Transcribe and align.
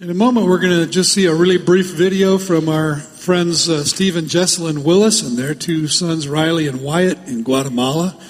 In 0.00 0.10
a 0.10 0.14
moment, 0.14 0.48
we're 0.48 0.58
going 0.58 0.84
to 0.84 0.90
just 0.90 1.12
see 1.12 1.26
a 1.26 1.34
really 1.34 1.56
brief 1.56 1.92
video 1.92 2.36
from 2.36 2.68
our 2.68 2.96
friends 2.96 3.68
uh, 3.68 3.74
Jesselyn 3.84 4.82
Willis 4.82 5.22
and 5.22 5.38
their 5.38 5.54
two 5.54 5.86
sons, 5.86 6.26
Riley 6.26 6.66
and 6.66 6.82
Wyatt, 6.82 7.28
in 7.28 7.44
Guatemala. 7.44 8.20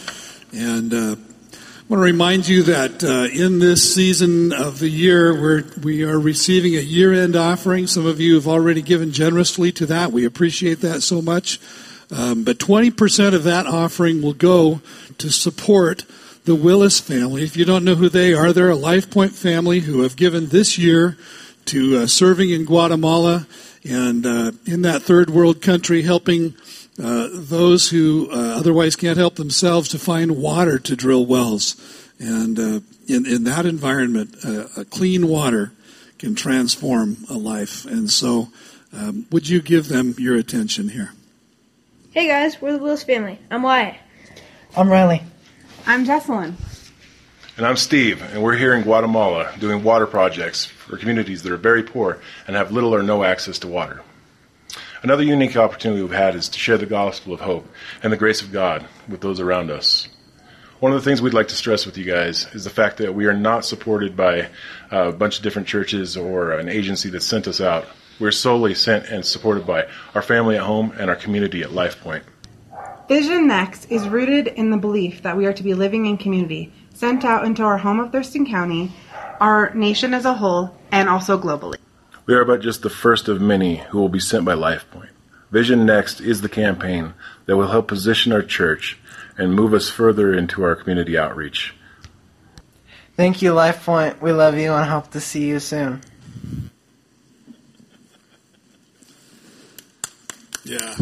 And 0.52 0.92
uh, 0.92 1.16
I 1.16 1.56
want 1.88 2.00
to 2.00 2.04
remind 2.04 2.46
you 2.46 2.64
that 2.64 3.02
uh, 3.02 3.34
in 3.34 3.60
this 3.60 3.94
season 3.94 4.52
of 4.52 4.78
the 4.78 4.90
year, 4.90 5.32
we're, 5.32 5.64
we 5.82 6.04
are 6.04 6.20
receiving 6.20 6.76
a 6.76 6.80
year 6.80 7.14
end 7.14 7.34
offering. 7.34 7.86
Some 7.86 8.04
of 8.04 8.20
you 8.20 8.34
have 8.34 8.46
already 8.46 8.82
given 8.82 9.10
generously 9.10 9.72
to 9.72 9.86
that. 9.86 10.12
We 10.12 10.26
appreciate 10.26 10.82
that 10.82 11.02
so 11.02 11.22
much. 11.22 11.58
Um, 12.10 12.44
but 12.44 12.58
20% 12.58 13.32
of 13.32 13.44
that 13.44 13.66
offering 13.66 14.20
will 14.20 14.34
go 14.34 14.82
to 15.16 15.30
support 15.30 16.04
the 16.44 16.54
Willis 16.54 17.00
family. 17.00 17.42
If 17.42 17.56
you 17.56 17.64
don't 17.64 17.84
know 17.86 17.94
who 17.94 18.10
they 18.10 18.34
are, 18.34 18.52
they're 18.52 18.70
a 18.70 18.76
LifePoint 18.76 19.32
family 19.32 19.80
who 19.80 20.02
have 20.02 20.14
given 20.14 20.48
this 20.48 20.76
year 20.76 21.16
to 21.66 21.98
uh, 21.98 22.06
serving 22.06 22.50
in 22.50 22.64
Guatemala 22.64 23.46
and 23.84 24.24
uh, 24.24 24.52
in 24.66 24.82
that 24.82 25.02
third 25.02 25.30
world 25.30 25.60
country, 25.60 26.02
helping 26.02 26.54
uh, 27.02 27.28
those 27.32 27.90
who 27.90 28.28
uh, 28.30 28.34
otherwise 28.34 28.96
can't 28.96 29.18
help 29.18 29.34
themselves 29.34 29.88
to 29.90 29.98
find 29.98 30.36
water 30.36 30.78
to 30.78 30.96
drill 30.96 31.26
wells. 31.26 31.76
And 32.18 32.58
uh, 32.58 32.80
in, 33.08 33.26
in 33.26 33.44
that 33.44 33.66
environment, 33.66 34.36
uh, 34.44 34.84
clean 34.90 35.28
water 35.28 35.72
can 36.18 36.34
transform 36.34 37.18
a 37.28 37.34
life. 37.34 37.84
And 37.84 38.10
so, 38.10 38.48
um, 38.92 39.26
would 39.30 39.48
you 39.48 39.60
give 39.60 39.88
them 39.88 40.14
your 40.18 40.36
attention 40.36 40.90
here? 40.90 41.12
Hey 42.12 42.28
guys, 42.28 42.62
we're 42.62 42.72
the 42.72 42.78
Willis 42.78 43.02
family. 43.02 43.40
I'm 43.50 43.62
Wyatt. 43.62 43.96
I'm 44.76 44.88
Riley. 44.88 45.22
I'm 45.86 46.06
Jesselyn. 46.06 46.54
And 47.56 47.66
I'm 47.66 47.76
Steve, 47.76 48.22
and 48.22 48.42
we're 48.42 48.56
here 48.56 48.74
in 48.74 48.82
Guatemala 48.82 49.52
doing 49.58 49.84
water 49.84 50.06
projects 50.06 50.72
for 50.86 50.96
communities 50.96 51.42
that 51.42 51.52
are 51.52 51.56
very 51.56 51.82
poor 51.82 52.20
and 52.46 52.56
have 52.56 52.72
little 52.72 52.94
or 52.94 53.02
no 53.02 53.24
access 53.24 53.58
to 53.60 53.68
water. 53.68 54.02
Another 55.02 55.22
unique 55.22 55.56
opportunity 55.56 56.02
we've 56.02 56.10
had 56.10 56.34
is 56.34 56.48
to 56.48 56.58
share 56.58 56.78
the 56.78 56.86
gospel 56.86 57.34
of 57.34 57.40
hope 57.40 57.68
and 58.02 58.12
the 58.12 58.16
grace 58.16 58.42
of 58.42 58.52
God 58.52 58.86
with 59.08 59.20
those 59.20 59.40
around 59.40 59.70
us. 59.70 60.08
One 60.80 60.92
of 60.92 61.02
the 61.02 61.04
things 61.08 61.22
we'd 61.22 61.34
like 61.34 61.48
to 61.48 61.54
stress 61.54 61.86
with 61.86 61.96
you 61.96 62.04
guys 62.04 62.46
is 62.54 62.64
the 62.64 62.70
fact 62.70 62.98
that 62.98 63.14
we 63.14 63.26
are 63.26 63.34
not 63.34 63.64
supported 63.64 64.16
by 64.16 64.48
a 64.90 65.12
bunch 65.12 65.36
of 65.36 65.42
different 65.42 65.68
churches 65.68 66.16
or 66.16 66.52
an 66.52 66.68
agency 66.68 67.10
that 67.10 67.22
sent 67.22 67.46
us 67.46 67.60
out. 67.60 67.86
We're 68.18 68.32
solely 68.32 68.74
sent 68.74 69.06
and 69.08 69.24
supported 69.24 69.66
by 69.66 69.88
our 70.14 70.22
family 70.22 70.56
at 70.56 70.62
home 70.62 70.92
and 70.98 71.10
our 71.10 71.16
community 71.16 71.62
at 71.62 71.70
LifePoint. 71.70 72.22
Vision 73.08 73.46
Next 73.46 73.90
is 73.90 74.08
rooted 74.08 74.46
in 74.46 74.70
the 74.70 74.76
belief 74.76 75.22
that 75.22 75.36
we 75.36 75.46
are 75.46 75.52
to 75.52 75.62
be 75.62 75.74
living 75.74 76.06
in 76.06 76.16
community 76.16 76.72
sent 76.94 77.24
out 77.24 77.44
into 77.44 77.62
our 77.62 77.76
home 77.76 78.00
of 78.00 78.12
Thurston 78.12 78.46
County, 78.46 78.90
our 79.44 79.74
nation 79.74 80.14
as 80.14 80.24
a 80.24 80.32
whole, 80.32 80.74
and 80.90 81.06
also 81.06 81.38
globally. 81.38 81.76
We 82.24 82.32
are 82.32 82.46
but 82.46 82.62
just 82.62 82.80
the 82.80 82.88
first 82.88 83.28
of 83.28 83.42
many 83.42 83.76
who 83.76 83.98
will 83.98 84.08
be 84.08 84.18
sent 84.18 84.46
by 84.46 84.54
LifePoint. 84.54 85.10
Vision 85.50 85.84
Next 85.84 86.18
is 86.20 86.40
the 86.40 86.48
campaign 86.48 87.12
that 87.44 87.54
will 87.58 87.68
help 87.68 87.86
position 87.86 88.32
our 88.32 88.42
church 88.42 88.98
and 89.36 89.54
move 89.54 89.74
us 89.74 89.90
further 89.90 90.32
into 90.32 90.62
our 90.62 90.74
community 90.74 91.18
outreach. 91.18 91.74
Thank 93.16 93.42
you, 93.42 93.52
LifePoint. 93.52 94.22
We 94.22 94.32
love 94.32 94.56
you 94.56 94.72
and 94.72 94.88
hope 94.88 95.10
to 95.10 95.20
see 95.20 95.46
you 95.46 95.60
soon. 95.60 96.00
Yeah. 100.64 100.94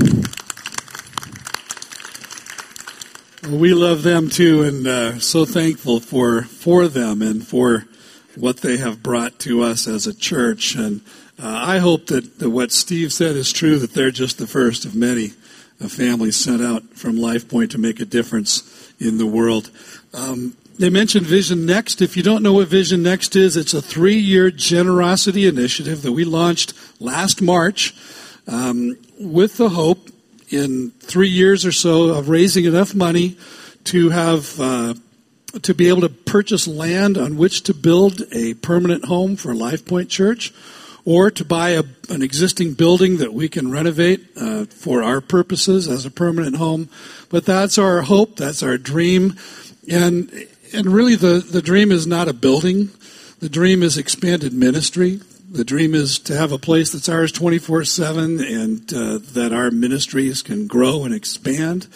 Well, 3.44 3.58
We 3.58 3.72
love 3.72 4.02
them 4.02 4.28
too, 4.28 4.64
and 4.64 4.84
uh, 4.84 5.20
so 5.20 5.44
thankful 5.44 6.00
for 6.00 6.42
for 6.42 6.88
them 6.88 7.22
and 7.22 7.46
for 7.46 7.86
what 8.36 8.58
they 8.58 8.76
have 8.78 9.02
brought 9.02 9.38
to 9.40 9.62
us 9.62 9.86
as 9.86 10.06
a 10.06 10.14
church. 10.14 10.74
And 10.74 11.00
uh, 11.42 11.62
I 11.66 11.78
hope 11.78 12.06
that, 12.06 12.38
that 12.38 12.50
what 12.50 12.72
Steve 12.72 13.12
said 13.12 13.36
is 13.36 13.52
true. 13.52 13.78
That 13.78 13.94
they're 13.94 14.10
just 14.10 14.38
the 14.38 14.46
first 14.46 14.84
of 14.84 14.94
many 14.94 15.32
uh, 15.80 15.88
families 15.88 16.36
sent 16.36 16.62
out 16.62 16.82
from 16.94 17.16
LifePoint 17.16 17.70
to 17.70 17.78
make 17.78 18.00
a 18.00 18.04
difference 18.04 18.92
in 18.98 19.18
the 19.18 19.26
world. 19.26 19.70
Um, 20.14 20.56
they 20.78 20.90
mentioned 20.90 21.26
Vision 21.26 21.66
Next. 21.66 22.00
If 22.00 22.16
you 22.16 22.22
don't 22.22 22.42
know 22.42 22.54
what 22.54 22.68
Vision 22.68 23.02
Next 23.02 23.36
is, 23.36 23.56
it's 23.56 23.74
a 23.74 23.82
three-year 23.82 24.50
generosity 24.50 25.46
initiative 25.46 26.02
that 26.02 26.12
we 26.12 26.24
launched 26.24 26.72
last 27.00 27.42
March 27.42 27.94
um, 28.48 28.96
with 29.18 29.58
the 29.58 29.68
hope 29.68 30.08
in 30.48 30.90
three 31.00 31.28
years 31.28 31.64
or 31.64 31.72
so 31.72 32.10
of 32.10 32.28
raising 32.28 32.64
enough 32.64 32.94
money 32.94 33.36
to 33.84 34.10
have 34.10 34.60
uh, 34.60 34.94
to 35.60 35.74
be 35.74 35.88
able 35.88 36.00
to 36.02 36.08
purchase 36.08 36.66
land 36.66 37.18
on 37.18 37.36
which 37.36 37.62
to 37.64 37.74
build 37.74 38.22
a 38.32 38.54
permanent 38.54 39.04
home 39.04 39.36
for 39.36 39.52
LifePoint 39.52 40.08
Church, 40.08 40.52
or 41.04 41.30
to 41.30 41.44
buy 41.44 41.70
a, 41.70 41.82
an 42.08 42.22
existing 42.22 42.74
building 42.74 43.18
that 43.18 43.34
we 43.34 43.48
can 43.48 43.70
renovate 43.70 44.24
uh, 44.36 44.64
for 44.66 45.02
our 45.02 45.20
purposes 45.20 45.88
as 45.88 46.06
a 46.06 46.10
permanent 46.10 46.56
home. 46.56 46.88
But 47.28 47.44
that's 47.44 47.76
our 47.76 48.02
hope. 48.02 48.36
That's 48.36 48.62
our 48.62 48.78
dream, 48.78 49.36
and 49.90 50.30
and 50.72 50.86
really 50.86 51.16
the 51.16 51.38
the 51.38 51.62
dream 51.62 51.92
is 51.92 52.06
not 52.06 52.28
a 52.28 52.32
building. 52.32 52.90
The 53.40 53.48
dream 53.48 53.82
is 53.82 53.98
expanded 53.98 54.52
ministry. 54.52 55.20
The 55.50 55.64
dream 55.64 55.94
is 55.94 56.18
to 56.20 56.36
have 56.36 56.52
a 56.52 56.58
place 56.58 56.92
that's 56.92 57.10
ours 57.10 57.30
24 57.30 57.84
7 57.84 58.40
and 58.40 58.94
uh, 58.94 59.18
that 59.34 59.52
our 59.52 59.70
ministries 59.70 60.40
can 60.40 60.66
grow 60.66 61.04
and 61.04 61.14
expand. 61.14 61.88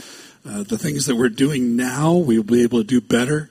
Uh, 0.49 0.63
the 0.63 0.79
things 0.79 1.07
that 1.07 1.17
we're 1.17 1.29
doing 1.29 1.75
now, 1.75 2.13
we'll 2.13 2.43
be 2.43 2.63
able 2.63 2.79
to 2.79 2.85
do 2.85 3.01
better. 3.01 3.51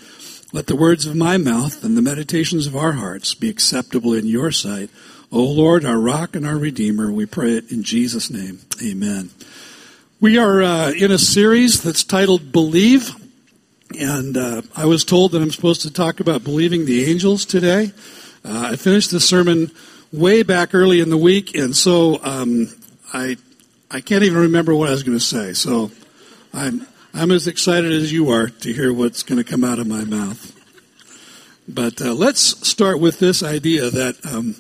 Let 0.51 0.67
the 0.67 0.77
words 0.77 1.05
of 1.05 1.15
my 1.15 1.37
mouth 1.37 1.85
and 1.85 1.97
the 1.97 2.03
meditations 2.03 2.67
of 2.67 2.75
our 2.75 2.93
hearts 2.93 3.35
be 3.35 3.51
acceptable 3.51 4.15
in 4.15 4.27
your 4.27 4.51
sight. 4.51 4.89
O 5.34 5.44
Lord, 5.44 5.87
our 5.87 5.98
rock 5.98 6.37
and 6.37 6.47
our 6.47 6.59
redeemer, 6.59 7.10
we 7.10 7.25
pray 7.25 7.53
it 7.53 7.72
in 7.72 7.82
Jesus' 7.82 8.28
name. 8.28 8.59
Amen. 8.84 9.31
We 10.20 10.37
are 10.37 10.62
uh, 10.62 10.91
in 10.91 11.10
a 11.10 11.16
series 11.16 11.82
that's 11.82 12.04
titled 12.04 12.53
Believe. 12.53 13.10
And 13.98 14.37
uh, 14.37 14.60
I 14.76 14.84
was 14.84 15.06
told 15.06 15.32
that 15.32 15.41
I'm 15.41 15.50
supposed 15.50 15.81
to 15.82 15.91
talk 15.91 16.20
about 16.20 16.44
believing 16.44 16.84
the 16.84 17.10
angels 17.10 17.47
today. 17.47 17.93
Uh, 18.44 18.72
I 18.72 18.76
finished 18.76 19.10
the 19.10 19.20
sermon 19.20 19.70
way 20.12 20.43
back 20.43 20.75
early 20.75 21.00
in 21.00 21.09
the 21.09 21.16
week, 21.16 21.54
and 21.54 21.75
so 21.75 22.22
um, 22.22 22.69
I 23.14 23.38
I 23.91 24.03
can't 24.03 24.25
even 24.25 24.38
remember 24.38 24.75
what 24.75 24.88
I 24.88 24.93
was 24.93 25.03
going 25.03 25.16
to 25.16 25.25
say. 25.25 25.54
So 25.54 25.91
I'm 26.53 26.87
I'm 27.14 27.31
as 27.31 27.47
excited 27.47 27.91
as 27.91 28.12
you 28.12 28.28
are 28.31 28.49
to 28.49 28.72
hear 28.72 28.93
what's 28.93 29.22
going 29.22 29.43
to 29.43 29.50
come 29.50 29.64
out 29.64 29.78
of 29.78 29.87
my 29.87 30.04
mouth. 30.04 30.59
But 31.66 32.03
uh, 32.03 32.12
let's 32.12 32.69
start 32.69 33.00
with 33.00 33.19
this 33.19 33.43
idea 33.43 33.88
that 33.88 34.26
um, 34.26 34.56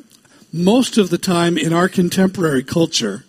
most 0.52 0.98
of 0.98 1.10
the 1.10 1.18
time 1.18 1.56
in 1.56 1.72
our 1.72 1.88
contemporary 1.88 2.62
culture, 2.62 3.24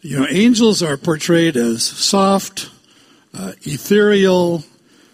you 0.00 0.18
know, 0.18 0.26
angels 0.28 0.82
are 0.82 0.96
portrayed 0.96 1.56
as 1.56 1.82
soft, 1.82 2.70
uh, 3.32 3.52
ethereal, 3.62 4.62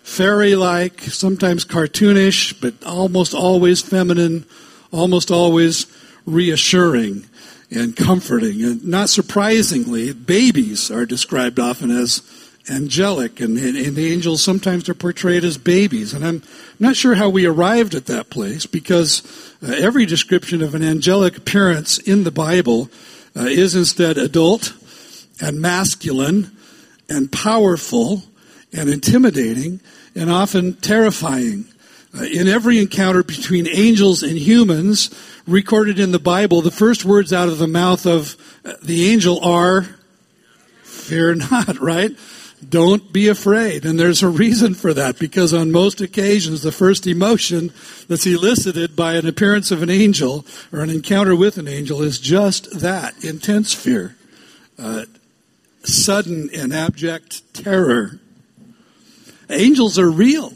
fairy 0.02 0.54
like, 0.54 1.00
sometimes 1.02 1.64
cartoonish, 1.64 2.60
but 2.60 2.74
almost 2.84 3.32
always 3.32 3.80
feminine, 3.80 4.44
almost 4.92 5.30
always 5.30 5.86
reassuring 6.26 7.24
and 7.70 7.96
comforting. 7.96 8.62
And 8.62 8.84
not 8.84 9.08
surprisingly, 9.08 10.12
babies 10.12 10.90
are 10.90 11.06
described 11.06 11.58
often 11.58 11.90
as 11.90 12.22
angelic, 12.70 13.40
and, 13.40 13.58
and, 13.58 13.96
the 13.96 14.12
angels 14.12 14.42
sometimes 14.42 14.88
are 14.88 14.94
portrayed 14.94 15.44
as 15.44 15.58
babies. 15.58 16.14
And 16.14 16.24
I'm 16.24 16.42
not 16.78 16.96
sure 16.96 17.14
how 17.14 17.28
we 17.28 17.44
arrived 17.44 17.94
at 17.94 18.06
that 18.06 18.30
place 18.30 18.66
because 18.66 19.22
uh, 19.62 19.74
every 19.76 20.06
description 20.06 20.62
of 20.62 20.74
an 20.74 20.82
angelic 20.82 21.36
appearance 21.36 21.98
in 21.98 22.24
the 22.24 22.30
Bible 22.30 22.88
uh, 23.36 23.42
is 23.42 23.74
instead 23.74 24.18
adult 24.18 24.72
and 25.40 25.60
masculine 25.60 26.56
and 27.08 27.30
powerful 27.32 28.22
and 28.72 28.88
intimidating 28.88 29.80
and 30.14 30.30
often 30.30 30.74
terrifying. 30.74 31.66
Uh, 32.18 32.24
in 32.24 32.48
every 32.48 32.78
encounter 32.78 33.22
between 33.22 33.68
angels 33.68 34.22
and 34.22 34.36
humans 34.36 35.10
recorded 35.46 35.98
in 35.98 36.12
the 36.12 36.18
Bible, 36.18 36.60
the 36.60 36.70
first 36.70 37.04
words 37.04 37.32
out 37.32 37.48
of 37.48 37.58
the 37.58 37.68
mouth 37.68 38.06
of 38.06 38.36
uh, 38.64 38.72
the 38.82 39.10
angel 39.10 39.44
are 39.44 39.86
fear 40.82 41.34
not, 41.34 41.78
right? 41.80 42.12
Don't 42.68 43.12
be 43.12 43.28
afraid. 43.28 43.86
And 43.86 43.98
there's 43.98 44.22
a 44.22 44.28
reason 44.28 44.74
for 44.74 44.92
that 44.92 45.18
because 45.18 45.54
on 45.54 45.72
most 45.72 46.00
occasions, 46.00 46.62
the 46.62 46.72
first 46.72 47.06
emotion 47.06 47.72
that's 48.06 48.26
elicited 48.26 48.94
by 48.94 49.14
an 49.14 49.26
appearance 49.26 49.70
of 49.70 49.82
an 49.82 49.88
angel 49.88 50.44
or 50.72 50.80
an 50.80 50.90
encounter 50.90 51.34
with 51.34 51.56
an 51.56 51.68
angel 51.68 52.02
is 52.02 52.18
just 52.18 52.80
that 52.80 53.24
intense 53.24 53.72
fear, 53.72 54.16
uh, 54.78 55.04
sudden 55.84 56.50
and 56.54 56.74
abject 56.74 57.54
terror. 57.54 58.20
Angels 59.48 59.98
are 59.98 60.10
real. 60.10 60.52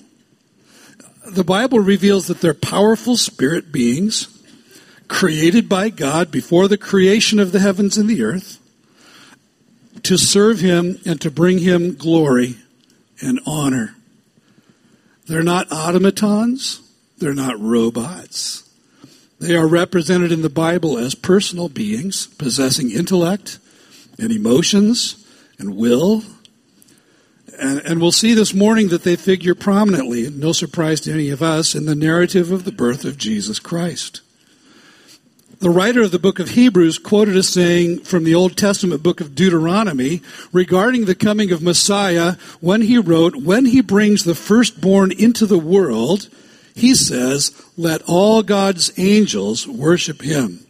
The 1.27 1.45
Bible 1.45 1.81
reveals 1.81 2.27
that 2.27 2.43
they're 2.43 2.53
powerful 2.53 3.17
spirit 3.17 3.73
beings 3.73 4.29
created 5.09 5.71
by 5.71 5.89
God 5.89 6.31
before 6.31 6.69
the 6.69 6.79
creation 6.79 7.39
of 7.39 7.53
the 7.53 7.61
heavens 7.61 7.97
and 7.97 8.11
the 8.11 8.23
earth 8.23 8.59
to 10.05 10.17
serve 10.17 10.61
him 10.61 10.99
and 11.05 11.21
to 11.21 11.31
bring 11.31 11.59
him 11.59 11.95
glory 11.95 12.57
and 13.21 13.41
honor. 13.47 13.97
They're 15.27 15.43
not 15.43 15.73
automatons. 15.73 16.81
They're 17.19 17.35
not 17.35 17.61
robots. 17.61 18.69
They 19.41 19.57
are 19.57 19.67
represented 19.67 20.33
in 20.33 20.43
the 20.43 20.51
Bible 20.51 20.99
as 20.99 21.15
personal 21.15 21.69
beings 21.69 22.27
possessing 22.27 22.91
intellect 22.91 23.59
and 24.19 24.31
emotions 24.31 25.25
and 25.59 25.77
will. 25.77 26.23
And, 27.59 27.81
and, 27.81 28.01
we'll 28.01 28.11
see 28.11 28.35
this 28.35 28.53
morning 28.53 28.89
that 28.89 29.05
they 29.05 29.15
figure 29.15 29.55
prominently, 29.55 30.29
no 30.29 30.53
surprise 30.53 31.01
to 31.03 31.13
any 31.13 31.31
of 31.31 31.41
us, 31.41 31.75
in 31.75 31.87
the 31.87 31.95
narrative 31.95 32.51
of 32.51 32.65
the 32.65 32.73
birth 32.73 33.05
of 33.05 33.17
Jesus 33.17 33.61
Christ. 33.61 34.23
The 35.61 35.71
writer 35.71 36.03
of 36.03 36.11
the 36.11 36.19
book 36.19 36.41
of 36.41 36.51
Hebrews 36.51 36.99
quoted 36.99 37.37
a 37.37 37.43
saying 37.43 38.01
from 38.01 38.25
the 38.25 38.35
Old 38.35 38.57
Testament 38.57 39.03
book 39.03 39.21
of 39.21 39.35
Deuteronomy 39.35 40.21
regarding 40.53 41.05
the 41.05 41.15
coming 41.15 41.53
of 41.53 41.63
Messiah 41.63 42.33
when 42.61 42.83
he 42.83 42.99
wrote, 42.99 43.37
When 43.37 43.67
he 43.67 43.81
brings 43.81 44.25
the 44.25 44.35
firstborn 44.35 45.13
into 45.13 45.47
the 45.47 45.59
world, 45.59 46.29
he 46.75 46.95
says, 46.95 47.53
Let 47.77 48.03
all 48.07 48.43
God's 48.43 48.93
angels 48.99 49.67
worship 49.69 50.23
him. 50.23 50.67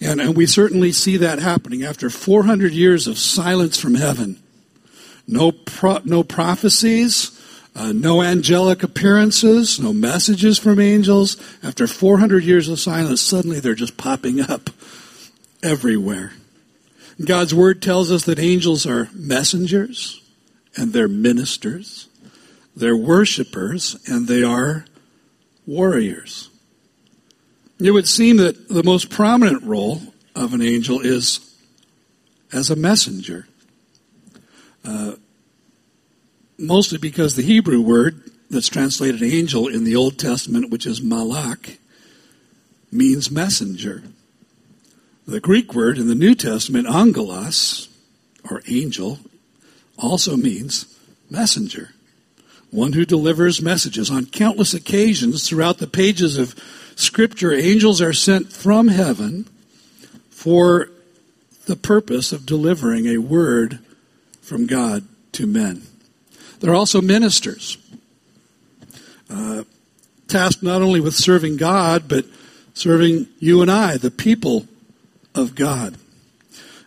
And, 0.00 0.20
and 0.20 0.36
we 0.36 0.46
certainly 0.46 0.92
see 0.92 1.16
that 1.16 1.38
happening 1.38 1.82
after 1.82 2.10
400 2.10 2.72
years 2.72 3.06
of 3.06 3.18
silence 3.18 3.80
from 3.80 3.94
heaven. 3.94 4.42
No, 5.26 5.52
pro, 5.52 6.00
no 6.04 6.22
prophecies, 6.22 7.37
uh, 7.78 7.92
no 7.92 8.22
angelic 8.22 8.82
appearances, 8.82 9.78
no 9.78 9.92
messages 9.92 10.58
from 10.58 10.80
angels. 10.80 11.36
After 11.62 11.86
400 11.86 12.42
years 12.42 12.68
of 12.68 12.80
silence, 12.80 13.20
suddenly 13.20 13.60
they're 13.60 13.76
just 13.76 13.96
popping 13.96 14.40
up 14.40 14.70
everywhere. 15.62 16.32
God's 17.24 17.54
word 17.54 17.80
tells 17.80 18.10
us 18.10 18.24
that 18.24 18.40
angels 18.40 18.84
are 18.84 19.08
messengers 19.14 20.20
and 20.76 20.92
they're 20.92 21.06
ministers, 21.06 22.08
they're 22.74 22.96
worshipers, 22.96 23.96
and 24.08 24.26
they 24.26 24.42
are 24.42 24.84
warriors. 25.64 26.50
It 27.78 27.92
would 27.92 28.08
seem 28.08 28.38
that 28.38 28.68
the 28.68 28.82
most 28.82 29.08
prominent 29.08 29.62
role 29.62 30.02
of 30.34 30.52
an 30.52 30.62
angel 30.62 31.00
is 31.00 31.56
as 32.52 32.70
a 32.70 32.76
messenger. 32.76 33.46
Uh, 34.84 35.12
mostly 36.58 36.98
because 36.98 37.36
the 37.36 37.42
Hebrew 37.42 37.80
word 37.80 38.22
that's 38.50 38.68
translated 38.68 39.22
angel 39.22 39.68
in 39.68 39.84
the 39.84 39.96
Old 39.96 40.18
Testament, 40.18 40.70
which 40.70 40.86
is 40.86 41.02
malak, 41.02 41.78
means 42.90 43.30
messenger. 43.30 44.02
The 45.26 45.40
Greek 45.40 45.74
word 45.74 45.98
in 45.98 46.08
the 46.08 46.14
New 46.14 46.34
Testament, 46.34 46.88
angelos, 46.88 47.88
or 48.50 48.62
angel, 48.66 49.18
also 49.98 50.36
means 50.36 50.86
messenger, 51.30 51.90
one 52.70 52.94
who 52.94 53.04
delivers 53.04 53.60
messages. 53.60 54.10
On 54.10 54.24
countless 54.24 54.72
occasions 54.72 55.46
throughout 55.46 55.78
the 55.78 55.86
pages 55.86 56.38
of 56.38 56.54
Scripture, 56.96 57.52
angels 57.52 58.00
are 58.00 58.12
sent 58.12 58.52
from 58.52 58.88
heaven 58.88 59.46
for 60.30 60.88
the 61.66 61.76
purpose 61.76 62.32
of 62.32 62.46
delivering 62.46 63.06
a 63.06 63.18
word 63.18 63.80
from 64.40 64.66
God 64.66 65.06
to 65.32 65.46
men. 65.46 65.87
They're 66.60 66.74
also 66.74 67.00
ministers, 67.00 67.78
uh, 69.30 69.64
tasked 70.26 70.62
not 70.62 70.82
only 70.82 71.00
with 71.00 71.14
serving 71.14 71.56
God, 71.56 72.08
but 72.08 72.24
serving 72.74 73.28
you 73.38 73.62
and 73.62 73.70
I, 73.70 73.96
the 73.96 74.10
people 74.10 74.66
of 75.34 75.54
God. 75.54 75.96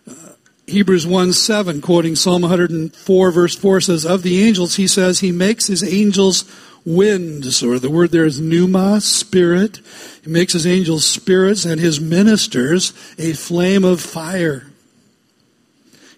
Uh, 0.10 0.34
Hebrews 0.68 1.08
1 1.08 1.34
7, 1.34 1.82
quoting 1.82 2.16
Psalm 2.16 2.42
104, 2.42 3.32
verse 3.32 3.56
4, 3.56 3.82
says, 3.82 4.06
Of 4.06 4.24
the 4.24 4.44
angels, 4.44 4.76
he 4.76 4.88
says, 4.88 5.20
he 5.20 5.32
makes 5.32 5.68
his 5.68 5.84
angels 5.84 6.46
winds, 6.86 7.64
or 7.64 7.80
the 7.80 7.90
word 7.90 8.12
there 8.12 8.26
is 8.26 8.40
pneuma, 8.40 9.02
spirit. 9.02 9.80
He 10.24 10.30
makes 10.30 10.54
his 10.54 10.68
angels 10.68 11.06
spirits 11.06 11.66
and 11.66 11.80
his 11.80 12.00
ministers 12.00 12.94
a 13.18 13.34
flame 13.34 13.84
of 13.84 14.02
fire. 14.02 14.71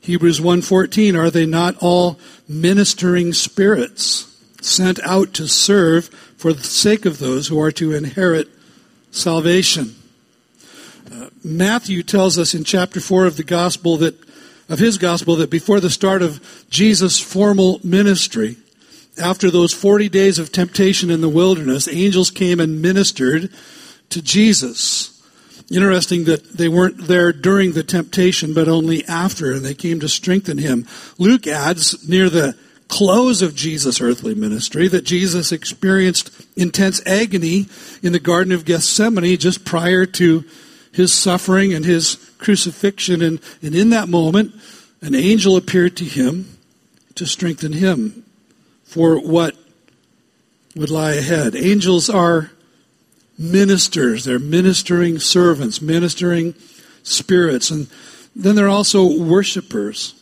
Hebrews 0.03 0.41
1:14 0.41 1.15
are 1.15 1.31
they 1.31 1.45
not 1.45 1.77
all 1.79 2.19
ministering 2.47 3.31
spirits 3.31 4.27
sent 4.61 4.99
out 5.01 5.33
to 5.35 5.47
serve 5.47 6.09
for 6.35 6.51
the 6.51 6.63
sake 6.63 7.05
of 7.05 7.19
those 7.19 7.47
who 7.47 7.59
are 7.59 7.71
to 7.71 7.93
inherit 7.93 8.49
salvation? 9.11 9.95
Uh, 11.09 11.27
Matthew 11.41 12.03
tells 12.03 12.37
us 12.37 12.53
in 12.53 12.65
chapter 12.65 12.99
4 12.99 13.25
of 13.25 13.37
the 13.37 13.43
gospel 13.43 13.95
that 13.97 14.15
of 14.67 14.79
his 14.79 14.97
gospel 14.97 15.37
that 15.37 15.49
before 15.49 15.79
the 15.79 15.89
start 15.89 16.21
of 16.21 16.65
Jesus 16.69 17.19
formal 17.19 17.79
ministry 17.81 18.57
after 19.17 19.49
those 19.49 19.73
40 19.73 20.09
days 20.09 20.37
of 20.37 20.51
temptation 20.51 21.09
in 21.11 21.21
the 21.21 21.29
wilderness 21.29 21.87
angels 21.87 22.29
came 22.29 22.59
and 22.59 22.81
ministered 22.81 23.49
to 24.09 24.21
Jesus 24.21 25.12
Interesting 25.71 26.25
that 26.25 26.57
they 26.57 26.67
weren't 26.67 27.07
there 27.07 27.31
during 27.31 27.71
the 27.71 27.83
temptation, 27.83 28.53
but 28.53 28.67
only 28.67 29.05
after, 29.05 29.51
and 29.51 29.65
they 29.65 29.73
came 29.73 29.99
to 30.01 30.09
strengthen 30.09 30.57
him. 30.57 30.87
Luke 31.17 31.47
adds, 31.47 32.07
near 32.07 32.29
the 32.29 32.57
close 32.89 33.41
of 33.41 33.55
Jesus' 33.55 34.01
earthly 34.01 34.35
ministry, 34.35 34.87
that 34.87 35.03
Jesus 35.03 35.51
experienced 35.51 36.29
intense 36.55 37.01
agony 37.07 37.67
in 38.03 38.11
the 38.11 38.19
Garden 38.19 38.53
of 38.53 38.65
Gethsemane 38.65 39.37
just 39.37 39.65
prior 39.65 40.05
to 40.05 40.43
his 40.91 41.11
suffering 41.11 41.73
and 41.73 41.85
his 41.85 42.17
crucifixion. 42.37 43.21
And, 43.21 43.39
and 43.61 43.73
in 43.73 43.89
that 43.89 44.09
moment, 44.09 44.53
an 45.01 45.15
angel 45.15 45.57
appeared 45.57 45.97
to 45.97 46.05
him 46.05 46.57
to 47.15 47.25
strengthen 47.25 47.73
him 47.73 48.23
for 48.83 49.17
what 49.19 49.55
would 50.75 50.91
lie 50.91 51.13
ahead. 51.13 51.55
Angels 51.55 52.09
are 52.09 52.51
ministers. 53.43 54.25
They're 54.25 54.39
ministering 54.39 55.19
servants, 55.19 55.81
ministering 55.81 56.55
spirits. 57.03 57.69
And 57.69 57.87
then 58.35 58.55
they're 58.55 58.67
also 58.67 59.05
worshipers. 59.05 60.19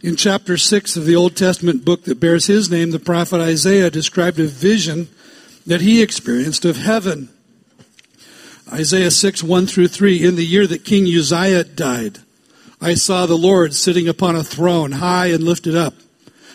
In 0.00 0.14
chapter 0.14 0.56
6 0.56 0.96
of 0.96 1.06
the 1.06 1.16
Old 1.16 1.36
Testament 1.36 1.84
book 1.84 2.04
that 2.04 2.20
bears 2.20 2.46
his 2.46 2.70
name, 2.70 2.92
the 2.92 3.00
prophet 3.00 3.40
Isaiah 3.40 3.90
described 3.90 4.38
a 4.38 4.46
vision 4.46 5.08
that 5.66 5.80
he 5.80 6.00
experienced 6.00 6.64
of 6.64 6.76
heaven. 6.76 7.28
Isaiah 8.72 9.10
6, 9.10 9.42
1 9.42 9.66
through 9.66 9.88
3. 9.88 10.24
In 10.24 10.36
the 10.36 10.46
year 10.46 10.66
that 10.66 10.84
King 10.84 11.04
Uzziah 11.04 11.64
died, 11.64 12.18
I 12.80 12.94
saw 12.94 13.26
the 13.26 13.36
Lord 13.36 13.74
sitting 13.74 14.06
upon 14.06 14.36
a 14.36 14.44
throne, 14.44 14.92
high 14.92 15.26
and 15.26 15.42
lifted 15.42 15.74
up, 15.74 15.94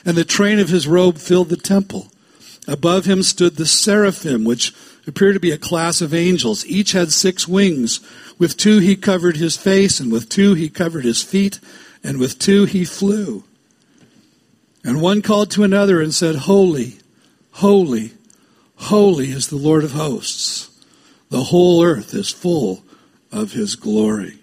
and 0.05 0.15
the 0.15 0.23
train 0.23 0.59
of 0.59 0.69
his 0.69 0.87
robe 0.87 1.17
filled 1.17 1.49
the 1.49 1.57
temple. 1.57 2.07
Above 2.65 3.05
him 3.05 3.23
stood 3.23 3.57
the 3.57 3.65
seraphim, 3.65 4.45
which 4.45 4.73
appeared 5.07 5.33
to 5.35 5.39
be 5.39 5.51
a 5.51 5.57
class 5.57 6.01
of 6.01 6.13
angels. 6.13 6.65
Each 6.65 6.93
had 6.93 7.11
six 7.11 7.47
wings. 7.47 7.99
With 8.37 8.57
two 8.57 8.79
he 8.79 8.95
covered 8.95 9.37
his 9.37 9.57
face, 9.57 9.99
and 9.99 10.11
with 10.11 10.29
two 10.29 10.53
he 10.53 10.69
covered 10.69 11.03
his 11.03 11.21
feet, 11.21 11.59
and 12.03 12.19
with 12.19 12.39
two 12.39 12.65
he 12.65 12.85
flew. 12.85 13.43
And 14.83 15.01
one 15.01 15.21
called 15.21 15.51
to 15.51 15.63
another 15.63 16.01
and 16.01 16.13
said, 16.13 16.35
Holy, 16.35 16.97
holy, 17.51 18.11
holy 18.75 19.31
is 19.31 19.47
the 19.47 19.55
Lord 19.55 19.83
of 19.83 19.91
hosts. 19.91 20.69
The 21.29 21.45
whole 21.45 21.83
earth 21.83 22.13
is 22.13 22.29
full 22.29 22.83
of 23.31 23.53
his 23.53 23.75
glory. 23.75 24.39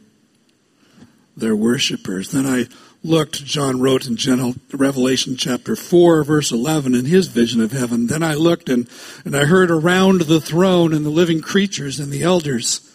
They're 1.37 1.57
worshippers. 1.57 2.33
Then 2.33 2.47
I 2.47 2.67
looked, 3.02 3.45
John 3.45 3.80
wrote 3.80 4.07
in 4.07 4.16
General 4.16 4.54
Revelation 4.73 5.37
chapter 5.37 5.75
4, 5.76 6.25
verse 6.25 6.52
11, 6.52 6.95
in 6.95 7.07
his 7.07 7.28
vision 7.28 7.61
of 7.61 7.73
heaven. 7.73 8.07
Then 8.07 8.23
I 8.23 8.35
looked 8.35 8.69
and, 8.69 8.88
and 9.25 9.37
I 9.37 9.45
heard 9.45 9.71
around 9.71 10.23
the 10.23 10.40
throne 10.40 10.92
and 10.92 11.04
the 11.04 11.11
living 11.11 11.40
creatures 11.40 11.99
and 11.99 12.12
the 12.12 12.23
elders 12.23 12.87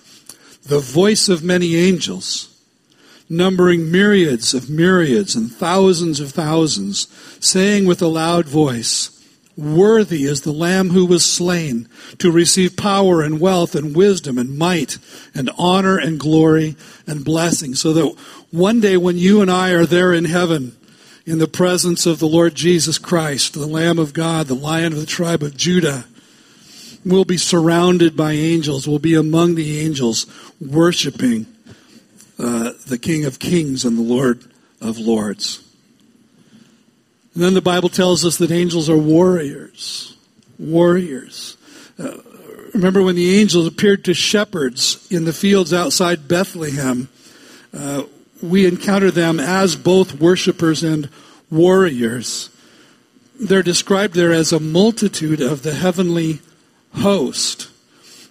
the 0.65 0.79
voice 0.79 1.29
of 1.29 1.43
many 1.43 1.75
angels, 1.75 2.50
numbering 3.29 3.91
myriads 3.91 4.55
of 4.55 4.67
myriads 4.67 5.35
and 5.35 5.51
thousands 5.51 6.19
of 6.19 6.31
thousands, 6.31 7.07
saying 7.39 7.85
with 7.85 8.01
a 8.01 8.07
loud 8.07 8.47
voice, 8.47 9.12
Worthy 9.57 10.24
is 10.24 10.41
the 10.41 10.51
Lamb 10.51 10.89
who 10.89 11.05
was 11.05 11.25
slain 11.25 11.88
to 12.17 12.29
receive 12.29 12.75
power 12.75 13.21
and 13.21 13.39
wealth 13.39 13.74
and 13.74 13.95
wisdom 13.95 14.38
and 14.38 14.57
might 14.57 14.97
and 15.33 15.50
honor 15.57 15.97
and 15.97 16.19
glory 16.19 16.75
and 17.07 17.24
blessing. 17.24 17.74
So 17.74 17.93
that 17.93 18.17
one 18.55 18.79
day 18.79 18.97
when 18.97 19.17
you 19.17 19.41
and 19.41 19.51
I 19.51 19.71
are 19.71 19.85
there 19.85 20.13
in 20.13 20.25
heaven 20.25 20.75
in 21.25 21.39
the 21.39 21.47
presence 21.47 22.05
of 22.05 22.19
the 22.19 22.27
Lord 22.27 22.55
Jesus 22.55 22.97
Christ, 22.97 23.53
the 23.53 23.65
Lamb 23.65 24.00
of 24.00 24.13
God, 24.13 24.47
the 24.47 24.53
Lion 24.53 24.93
of 24.93 25.00
the 25.00 25.05
tribe 25.05 25.43
of 25.43 25.57
Judah. 25.57 26.05
We'll 27.03 27.25
be 27.25 27.38
surrounded 27.38 28.15
by 28.15 28.31
angels. 28.33 28.88
We'll 28.88 29.00
be 29.00 29.15
among 29.15 29.55
the 29.55 29.79
angels 29.79 30.25
worshiping 30.59 31.45
uh, 32.39 32.71
the 32.88 32.97
King 32.97 33.25
of 33.25 33.39
Kings 33.39 33.85
and 33.85 33.97
the 33.97 34.01
Lord 34.01 34.43
of 34.81 34.97
Lords. 34.97 35.62
And 37.33 37.43
then 37.43 37.53
the 37.53 37.62
Bible 37.62 37.89
tells 37.89 38.24
us 38.24 38.38
that 38.38 38.51
angels 38.51 38.89
are 38.89 38.97
warriors. 38.97 40.15
Warriors. 40.57 41.57
Uh, 42.00 42.17
remember 42.74 43.03
when 43.03 43.15
the 43.15 43.39
angels 43.39 43.67
appeared 43.67 44.05
to 44.05 44.13
shepherds 44.13 45.05
in 45.12 45.25
the 45.25 45.33
fields 45.33 45.74
outside 45.74 46.27
Bethlehem? 46.27 47.09
Uh, 47.74 48.03
we 48.41 48.65
encounter 48.65 49.11
them 49.11 49.39
as 49.39 49.75
both 49.75 50.19
worshipers 50.19 50.83
and 50.83 51.09
warriors. 51.49 52.49
They're 53.39 53.63
described 53.63 54.13
there 54.13 54.31
as 54.31 54.51
a 54.51 54.59
multitude 54.59 55.41
of 55.41 55.63
the 55.63 55.73
heavenly 55.73 56.39
host. 56.93 57.69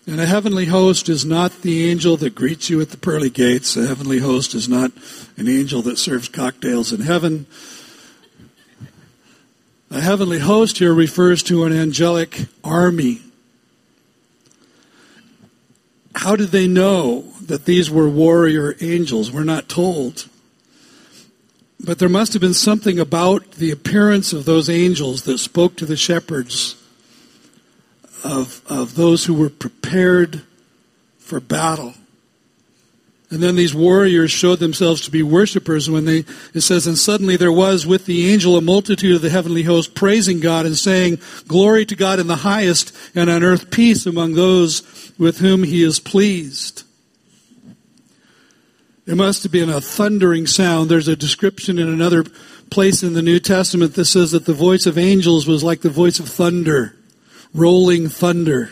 And 0.07 0.21
a 0.21 0.27
heavenly 0.27 0.67
host 0.67 1.09
is 1.09 1.25
not 1.25 1.63
the 1.63 1.91
angel 1.91 2.17
that 2.19 2.35
greets 2.35 2.69
you 2.69 2.81
at 2.81 2.91
the 2.91 2.99
pearly 2.99 3.31
gates. 3.31 3.77
A 3.77 3.87
heavenly 3.87 4.19
host 4.19 4.55
is 4.55 4.69
not 4.69 4.93
an 5.37 5.49
angel 5.49 5.81
that 5.83 5.99
serves 5.99 6.29
cocktails 6.29 6.93
in 6.93 7.01
heaven. 7.01 7.47
A 9.91 10.01
heavenly 10.01 10.41
host 10.41 10.79
here 10.79 10.93
refers 10.93 11.43
to 11.45 11.65
an 11.65 11.73
angelic 11.73 12.47
army. 12.63 13.23
How 16.15 16.37
did 16.37 16.49
they 16.49 16.69
know 16.69 17.23
that 17.43 17.65
these 17.65 17.91
were 17.91 18.09
warrior 18.09 18.77
angels? 18.81 19.33
We're 19.33 19.45
not 19.45 19.69
told. 19.69 20.29
But 21.85 21.99
there 21.99 22.09
must 22.09 22.33
have 22.33 22.41
been 22.41 22.55
something 22.55 22.99
about 22.99 23.53
the 23.53 23.71
appearance 23.71 24.33
of 24.33 24.45
those 24.45 24.71
angels 24.71 25.25
that 25.25 25.39
spoke 25.39 25.77
to 25.77 25.87
the 25.87 25.97
shepherds 25.97 26.77
of, 28.23 28.63
of 28.67 28.95
those 28.95 29.25
who 29.27 29.35
were 29.35 29.51
prepared 29.51 30.43
for 31.19 31.41
battle. 31.41 31.95
And 33.35 33.43
then 33.43 33.57
these 33.57 33.75
warriors 33.75 34.31
showed 34.31 34.61
themselves 34.61 35.01
to 35.01 35.11
be 35.11 35.21
worshippers 35.21 35.91
when 35.91 36.05
they, 36.05 36.19
it 36.55 36.61
says, 36.61 36.87
and 36.87 36.97
suddenly 36.97 37.37
there 37.37 37.51
was 37.51 37.85
with 37.85 38.07
the 38.07 38.31
angel 38.33 38.57
a 38.57 38.61
multitude 38.61 39.17
of 39.17 39.23
the 39.23 39.29
heavenly 39.29 39.65
host 39.65 39.97
praising 39.97 40.39
God 40.39 40.67
and 40.67 40.77
saying, 40.77 41.19
Glory 41.49 41.85
to 41.87 41.97
God 41.97 42.21
in 42.21 42.29
the 42.29 42.37
highest, 42.37 42.97
and 43.13 43.29
on 43.29 43.43
earth 43.43 43.73
peace 43.73 44.07
among 44.07 44.35
those 44.35 45.13
with 45.19 45.39
whom 45.39 45.65
he 45.65 45.83
is 45.83 45.99
pleased. 45.99 46.85
It 49.05 49.17
must 49.17 49.43
have 49.43 49.51
been 49.51 49.69
a 49.69 49.81
thundering 49.81 50.47
sound. 50.47 50.89
There's 50.89 51.09
a 51.09 51.17
description 51.17 51.77
in 51.81 51.89
another 51.89 52.23
place 52.71 53.03
in 53.03 53.15
the 53.15 53.21
New 53.23 53.41
Testament 53.41 53.95
that 53.95 54.05
says 54.05 54.31
that 54.31 54.47
the 54.47 54.55
voice 54.55 54.87
of 54.87 54.97
angels 54.97 55.45
was 55.45 55.65
like 55.65 55.81
the 55.81 55.91
voice 55.91 56.21
of 56.21 56.29
thunder 56.29 56.95
rolling 57.53 58.09
thunder. 58.09 58.71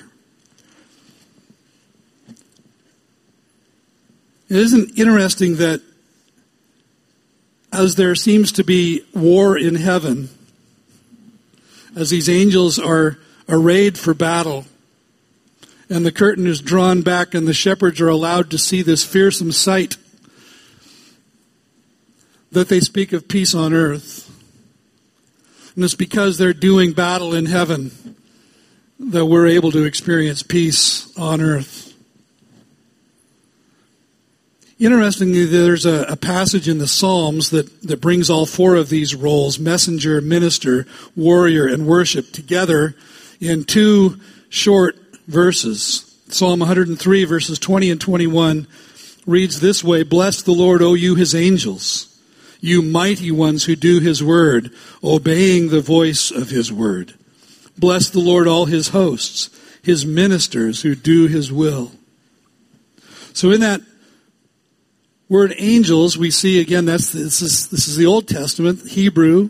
It 4.52 4.58
isn't 4.58 4.98
interesting 4.98 5.56
that 5.56 5.80
as 7.72 7.94
there 7.94 8.14
seems 8.14 8.52
to 8.52 8.62
be 8.62 9.02
war 9.14 9.56
in 9.56 9.76
heaven, 9.76 10.28
as 11.96 12.10
these 12.10 12.28
angels 12.28 12.78
are 12.78 13.16
arrayed 13.48 13.96
for 13.96 14.12
battle, 14.12 14.66
and 15.88 16.04
the 16.04 16.12
curtain 16.12 16.46
is 16.46 16.60
drawn 16.60 17.00
back, 17.00 17.32
and 17.32 17.48
the 17.48 17.54
shepherds 17.54 17.98
are 18.02 18.10
allowed 18.10 18.50
to 18.50 18.58
see 18.58 18.82
this 18.82 19.02
fearsome 19.06 19.52
sight, 19.52 19.96
that 22.50 22.68
they 22.68 22.80
speak 22.80 23.14
of 23.14 23.28
peace 23.28 23.54
on 23.54 23.72
earth. 23.72 24.28
And 25.74 25.82
it's 25.82 25.94
because 25.94 26.36
they're 26.36 26.52
doing 26.52 26.92
battle 26.92 27.32
in 27.32 27.46
heaven 27.46 28.16
that 29.00 29.24
we're 29.24 29.46
able 29.46 29.72
to 29.72 29.84
experience 29.84 30.42
peace 30.42 31.10
on 31.16 31.40
earth. 31.40 31.81
Interestingly, 34.82 35.44
there's 35.44 35.86
a, 35.86 36.02
a, 36.08 36.16
passage 36.16 36.68
in 36.68 36.78
the 36.78 36.88
Psalms 36.88 37.50
that, 37.50 37.82
that 37.82 38.00
brings 38.00 38.28
all 38.28 38.46
four 38.46 38.74
of 38.74 38.88
these 38.88 39.14
roles 39.14 39.60
messenger, 39.60 40.20
minister, 40.20 40.88
warrior, 41.14 41.68
and 41.68 41.86
worship 41.86 42.32
together 42.32 42.96
in 43.40 43.62
two 43.62 44.18
short 44.48 44.96
verses. 45.28 46.12
Psalm 46.30 46.58
103, 46.58 47.22
verses 47.22 47.60
20 47.60 47.92
and 47.92 48.00
21 48.00 48.66
reads 49.24 49.60
this 49.60 49.84
way 49.84 50.02
Bless 50.02 50.42
the 50.42 50.50
Lord, 50.50 50.82
O 50.82 50.94
you 50.94 51.14
his 51.14 51.32
angels, 51.32 52.20
you 52.60 52.82
mighty 52.82 53.30
ones 53.30 53.66
who 53.66 53.76
do 53.76 54.00
his 54.00 54.20
word, 54.20 54.72
obeying 55.04 55.68
the 55.68 55.80
voice 55.80 56.32
of 56.32 56.50
his 56.50 56.72
word. 56.72 57.14
Bless 57.78 58.10
the 58.10 58.18
Lord, 58.18 58.48
all 58.48 58.64
his 58.64 58.88
hosts, 58.88 59.48
his 59.80 60.04
ministers 60.04 60.82
who 60.82 60.96
do 60.96 61.28
his 61.28 61.52
will. 61.52 61.92
So 63.32 63.52
in 63.52 63.60
that 63.60 63.80
word 65.32 65.54
angels, 65.56 66.18
we 66.18 66.30
see 66.30 66.60
again, 66.60 66.84
that's, 66.84 67.10
this 67.10 67.40
is, 67.40 67.68
this 67.68 67.88
is 67.88 67.96
the 67.96 68.04
Old 68.04 68.28
Testament, 68.28 68.86
Hebrew, 68.86 69.48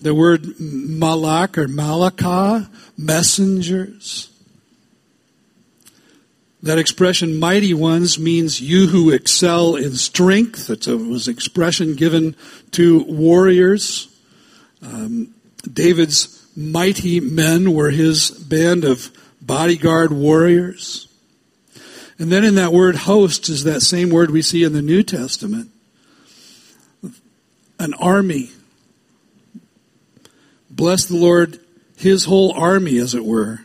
the 0.00 0.16
word 0.16 0.58
malak 0.58 1.56
or 1.56 1.68
malakah, 1.68 2.68
messengers. 2.98 4.30
That 6.60 6.78
expression, 6.78 7.38
mighty 7.38 7.72
ones, 7.72 8.18
means 8.18 8.60
you 8.60 8.88
who 8.88 9.10
excel 9.10 9.76
in 9.76 9.94
strength. 9.94 10.68
It 10.68 10.88
was 10.88 11.28
an 11.28 11.34
expression 11.34 11.94
given 11.94 12.34
to 12.72 13.04
warriors. 13.04 14.08
Um, 14.82 15.36
David's 15.72 16.44
mighty 16.56 17.20
men 17.20 17.72
were 17.72 17.90
his 17.90 18.32
band 18.32 18.84
of 18.84 19.08
bodyguard 19.40 20.12
warriors. 20.12 21.06
And 22.22 22.30
then 22.30 22.44
in 22.44 22.54
that 22.54 22.72
word 22.72 22.94
host 22.94 23.48
is 23.48 23.64
that 23.64 23.80
same 23.80 24.08
word 24.08 24.30
we 24.30 24.42
see 24.42 24.62
in 24.62 24.74
the 24.74 24.80
New 24.80 25.02
Testament 25.02 25.70
an 27.80 27.94
army. 27.94 28.50
Bless 30.70 31.04
the 31.04 31.16
Lord, 31.16 31.58
his 31.96 32.26
whole 32.26 32.52
army, 32.52 32.98
as 32.98 33.16
it 33.16 33.24
were. 33.24 33.62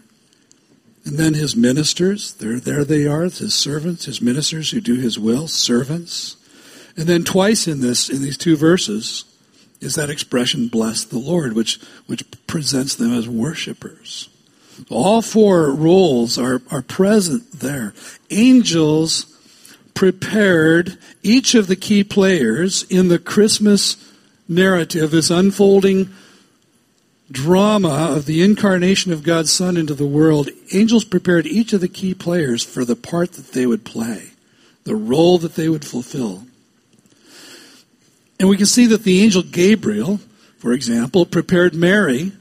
And 1.05 1.19
then 1.19 1.35
his 1.35 1.55
ministers, 1.55 2.33
there, 2.33 2.59
there 2.59 2.83
they 2.83 3.05
are, 3.05 3.25
his 3.25 3.53
servants, 3.53 4.05
his 4.05 4.23
ministers 4.23 4.71
who 4.71 4.81
do 4.81 4.95
his 4.95 5.19
will, 5.19 5.47
servants. 5.47 6.35
And 6.97 7.05
then 7.05 7.23
twice 7.23 7.67
in 7.67 7.81
this, 7.81 8.09
in 8.09 8.23
these 8.23 8.39
two 8.39 8.57
verses, 8.57 9.25
is 9.81 9.93
that 9.93 10.09
expression 10.09 10.67
bless 10.67 11.03
the 11.03 11.19
Lord, 11.19 11.53
which, 11.53 11.79
which 12.07 12.25
presents 12.47 12.95
them 12.95 13.13
as 13.13 13.29
worshipers. 13.29 14.29
All 14.89 15.21
four 15.21 15.71
roles 15.71 16.37
are, 16.37 16.61
are 16.71 16.81
present 16.81 17.51
there. 17.51 17.93
Angels 18.29 19.25
prepared 19.93 20.97
each 21.23 21.55
of 21.55 21.67
the 21.67 21.75
key 21.75 22.03
players 22.03 22.83
in 22.83 23.07
the 23.07 23.19
Christmas 23.19 23.97
narrative, 24.47 25.11
this 25.11 25.29
unfolding 25.29 26.09
drama 27.31 28.13
of 28.15 28.25
the 28.25 28.43
incarnation 28.43 29.11
of 29.11 29.23
God's 29.23 29.51
Son 29.51 29.75
into 29.75 29.93
the 29.93 30.07
world. 30.07 30.49
Angels 30.71 31.03
prepared 31.03 31.45
each 31.45 31.73
of 31.73 31.81
the 31.81 31.87
key 31.87 32.13
players 32.13 32.63
for 32.63 32.85
the 32.85 32.95
part 32.95 33.33
that 33.33 33.53
they 33.53 33.65
would 33.65 33.83
play, 33.83 34.31
the 34.83 34.95
role 34.95 35.37
that 35.39 35.55
they 35.55 35.67
would 35.67 35.83
fulfill. 35.83 36.43
And 38.39 38.47
we 38.47 38.57
can 38.57 38.67
see 38.67 38.85
that 38.85 39.03
the 39.03 39.21
angel 39.21 39.41
Gabriel, 39.41 40.19
for 40.59 40.71
example, 40.71 41.25
prepared 41.25 41.73
Mary 41.73 42.31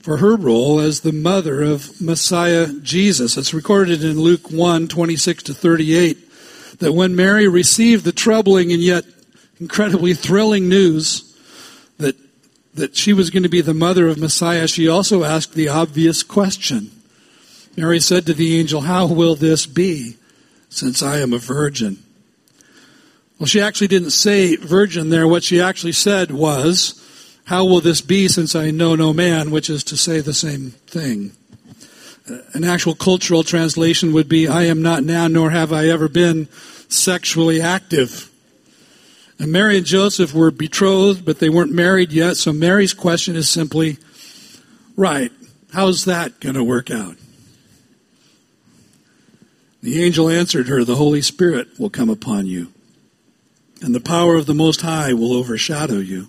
for 0.00 0.16
her 0.16 0.36
role 0.36 0.80
as 0.80 1.00
the 1.00 1.12
mother 1.12 1.62
of 1.62 2.00
Messiah 2.00 2.68
Jesus. 2.82 3.36
It's 3.36 3.54
recorded 3.54 4.02
in 4.02 4.18
Luke 4.18 4.50
1 4.50 4.88
26 4.88 5.42
to 5.44 5.54
38 5.54 6.78
that 6.78 6.92
when 6.92 7.14
Mary 7.14 7.46
received 7.46 8.04
the 8.04 8.12
troubling 8.12 8.72
and 8.72 8.82
yet 8.82 9.04
incredibly 9.60 10.14
thrilling 10.14 10.68
news 10.68 11.36
that, 11.98 12.16
that 12.74 12.96
she 12.96 13.12
was 13.12 13.28
going 13.28 13.42
to 13.42 13.48
be 13.48 13.60
the 13.60 13.74
mother 13.74 14.08
of 14.08 14.18
Messiah, 14.18 14.66
she 14.66 14.88
also 14.88 15.22
asked 15.22 15.52
the 15.52 15.68
obvious 15.68 16.22
question. 16.22 16.90
Mary 17.76 18.00
said 18.00 18.26
to 18.26 18.34
the 18.34 18.58
angel, 18.58 18.82
How 18.82 19.06
will 19.06 19.34
this 19.34 19.66
be, 19.66 20.16
since 20.70 21.02
I 21.02 21.18
am 21.18 21.32
a 21.32 21.38
virgin? 21.38 22.02
Well, 23.38 23.46
she 23.46 23.60
actually 23.60 23.88
didn't 23.88 24.10
say 24.10 24.56
virgin 24.56 25.10
there. 25.10 25.28
What 25.28 25.44
she 25.44 25.60
actually 25.60 25.92
said 25.92 26.30
was, 26.30 26.99
How 27.44 27.64
will 27.64 27.80
this 27.80 28.00
be 28.00 28.28
since 28.28 28.54
I 28.54 28.70
know 28.70 28.94
no 28.94 29.12
man? 29.12 29.50
which 29.50 29.68
is 29.68 29.82
to 29.84 29.96
say 29.96 30.20
the 30.20 30.34
same 30.34 30.70
thing. 30.86 31.32
Uh, 32.30 32.38
an 32.52 32.64
actual 32.64 32.94
cultural 32.94 33.42
translation 33.42 34.12
would 34.12 34.28
be, 34.28 34.46
I 34.46 34.64
am 34.64 34.82
not 34.82 35.02
now, 35.02 35.26
nor 35.28 35.50
have 35.50 35.72
I 35.72 35.88
ever 35.88 36.08
been 36.08 36.48
sexually 36.88 37.60
active. 37.60 38.30
And 39.38 39.50
Mary 39.50 39.78
and 39.78 39.86
Joseph 39.86 40.34
were 40.34 40.50
betrothed, 40.50 41.24
but 41.24 41.38
they 41.38 41.48
weren't 41.48 41.72
married 41.72 42.12
yet. 42.12 42.36
So 42.36 42.52
Mary's 42.52 42.94
question 42.94 43.36
is 43.36 43.48
simply, 43.48 43.98
right, 44.96 45.32
how's 45.72 46.04
that 46.04 46.40
going 46.40 46.56
to 46.56 46.64
work 46.64 46.90
out? 46.90 47.16
The 49.82 50.04
angel 50.04 50.28
answered 50.28 50.68
her, 50.68 50.84
The 50.84 50.96
Holy 50.96 51.22
Spirit 51.22 51.78
will 51.78 51.90
come 51.90 52.10
upon 52.10 52.46
you 52.46 52.72
and 53.82 53.94
the 53.94 54.00
power 54.00 54.34
of 54.36 54.46
the 54.46 54.54
Most 54.54 54.82
High 54.82 55.12
will 55.14 55.32
overshadow 55.32 55.98
you. 55.98 56.28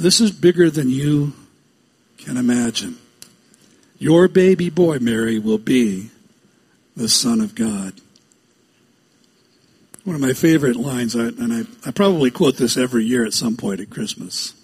This 0.00 0.20
is 0.20 0.30
bigger 0.30 0.70
than 0.70 0.90
you 0.90 1.32
can 2.18 2.36
imagine. 2.36 2.98
Your 3.98 4.28
baby 4.28 4.68
boy, 4.68 4.98
Mary, 4.98 5.38
will 5.38 5.58
be 5.58 6.10
the 6.96 7.08
Son 7.08 7.40
of 7.40 7.54
God. 7.54 7.94
One 10.04 10.16
of 10.16 10.20
my 10.20 10.32
favorite 10.32 10.76
lines, 10.76 11.14
and 11.14 11.52
I, 11.52 11.88
I 11.88 11.92
probably 11.92 12.30
quote 12.30 12.56
this 12.56 12.76
every 12.76 13.04
year 13.04 13.24
at 13.24 13.32
some 13.32 13.56
point 13.56 13.80
at 13.80 13.90
Christmas. 13.90 14.54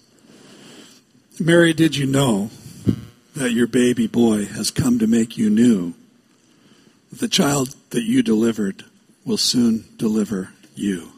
Mary, 1.39 1.71
did 1.73 1.95
you 1.95 2.05
know 2.05 2.49
that 3.35 3.51
your 3.51 3.67
baby 3.67 4.07
boy 4.07 4.45
has 4.45 4.71
come 4.71 4.99
to 4.99 5.07
make 5.07 5.37
you 5.37 5.49
new? 5.49 5.93
The 7.11 7.29
child 7.29 7.73
that 7.91 8.03
you 8.03 8.21
delivered 8.21 8.83
will 9.25 9.37
soon 9.37 9.85
deliver 9.95 10.49
you. 10.75 11.13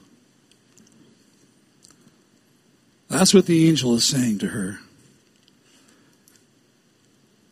That's 3.12 3.34
what 3.34 3.46
the 3.46 3.68
angel 3.68 3.94
is 3.96 4.06
saying 4.06 4.40
to 4.40 4.48
her. 4.48 4.80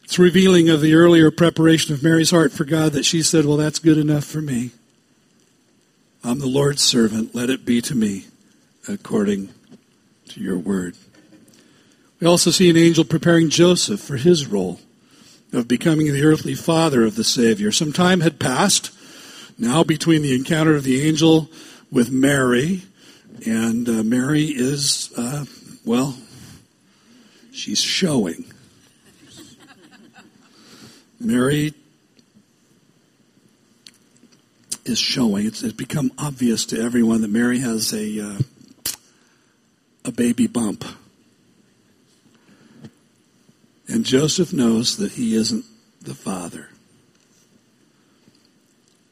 It's 0.05 0.17
revealing 0.17 0.69
of 0.69 0.79
the 0.79 0.93
earlier 0.93 1.31
preparation 1.31 1.93
of 1.93 2.01
Mary's 2.01 2.31
heart 2.31 2.53
for 2.53 2.63
God 2.63 2.93
that 2.93 3.05
she 3.05 3.21
said, 3.21 3.45
Well, 3.45 3.57
that's 3.57 3.77
good 3.77 3.97
enough 3.97 4.23
for 4.23 4.41
me. 4.41 4.71
I'm 6.23 6.39
the 6.39 6.47
Lord's 6.47 6.81
servant. 6.81 7.35
Let 7.35 7.49
it 7.49 7.65
be 7.65 7.81
to 7.81 7.93
me 7.93 8.25
according 8.87 9.49
to 10.29 10.41
your 10.41 10.57
word. 10.57 10.95
We 12.21 12.27
also 12.27 12.51
see 12.51 12.69
an 12.69 12.77
angel 12.77 13.03
preparing 13.03 13.49
Joseph 13.49 13.99
for 13.99 14.15
his 14.15 14.47
role 14.47 14.79
of 15.51 15.67
becoming 15.67 16.11
the 16.13 16.23
earthly 16.23 16.55
father 16.55 17.03
of 17.03 17.15
the 17.15 17.23
Savior. 17.25 17.73
Some 17.73 17.91
time 17.91 18.21
had 18.21 18.39
passed 18.39 18.91
now 19.57 19.83
between 19.83 20.21
the 20.21 20.35
encounter 20.35 20.75
of 20.75 20.83
the 20.85 21.05
angel 21.05 21.49
with 21.91 22.11
Mary 22.11 22.83
and 23.45 23.87
uh, 23.87 24.03
Mary 24.03 24.45
is, 24.45 25.11
uh, 25.17 25.45
well, 25.85 26.17
she's 27.51 27.81
showing. 27.81 28.45
Mary 31.19 31.73
is 34.85 34.99
showing. 34.99 35.45
It's, 35.45 35.63
it's, 35.63 35.73
become 35.73 36.11
obvious 36.17 36.65
to 36.67 36.81
everyone 36.81 37.21
that 37.21 37.29
Mary 37.29 37.59
has 37.59 37.93
a 37.93 38.19
uh, 38.19 38.39
a 40.05 40.11
baby 40.11 40.47
bump, 40.47 40.85
and 43.87 44.05
Joseph 44.05 44.53
knows 44.53 44.97
that 44.97 45.13
he 45.13 45.35
isn't 45.35 45.65
the 46.01 46.15
father. 46.15 46.69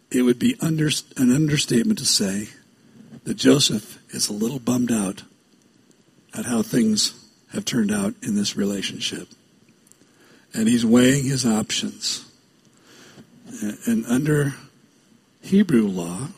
It 0.09 0.21
would 0.21 0.39
be 0.39 0.55
under, 0.61 0.89
an 1.17 1.35
understatement 1.35 1.99
to 1.99 2.05
say 2.05 2.49
that 3.25 3.35
Joseph 3.35 3.96
is 4.17 4.29
a 4.29 4.33
little 4.33 4.59
bummed 4.59 4.91
out 4.91 5.21
at 6.33 6.45
how 6.45 6.63
things 6.63 7.13
have 7.53 7.63
turned 7.63 7.91
out 7.91 8.15
in 8.23 8.35
this 8.35 8.57
relationship. 8.57 9.29
And 10.53 10.67
he's 10.67 10.85
weighing 10.85 11.23
his 11.23 11.45
options. 11.45 12.25
And 13.85 14.05
under 14.07 14.55
Hebrew 15.41 15.87
law, 15.87 16.29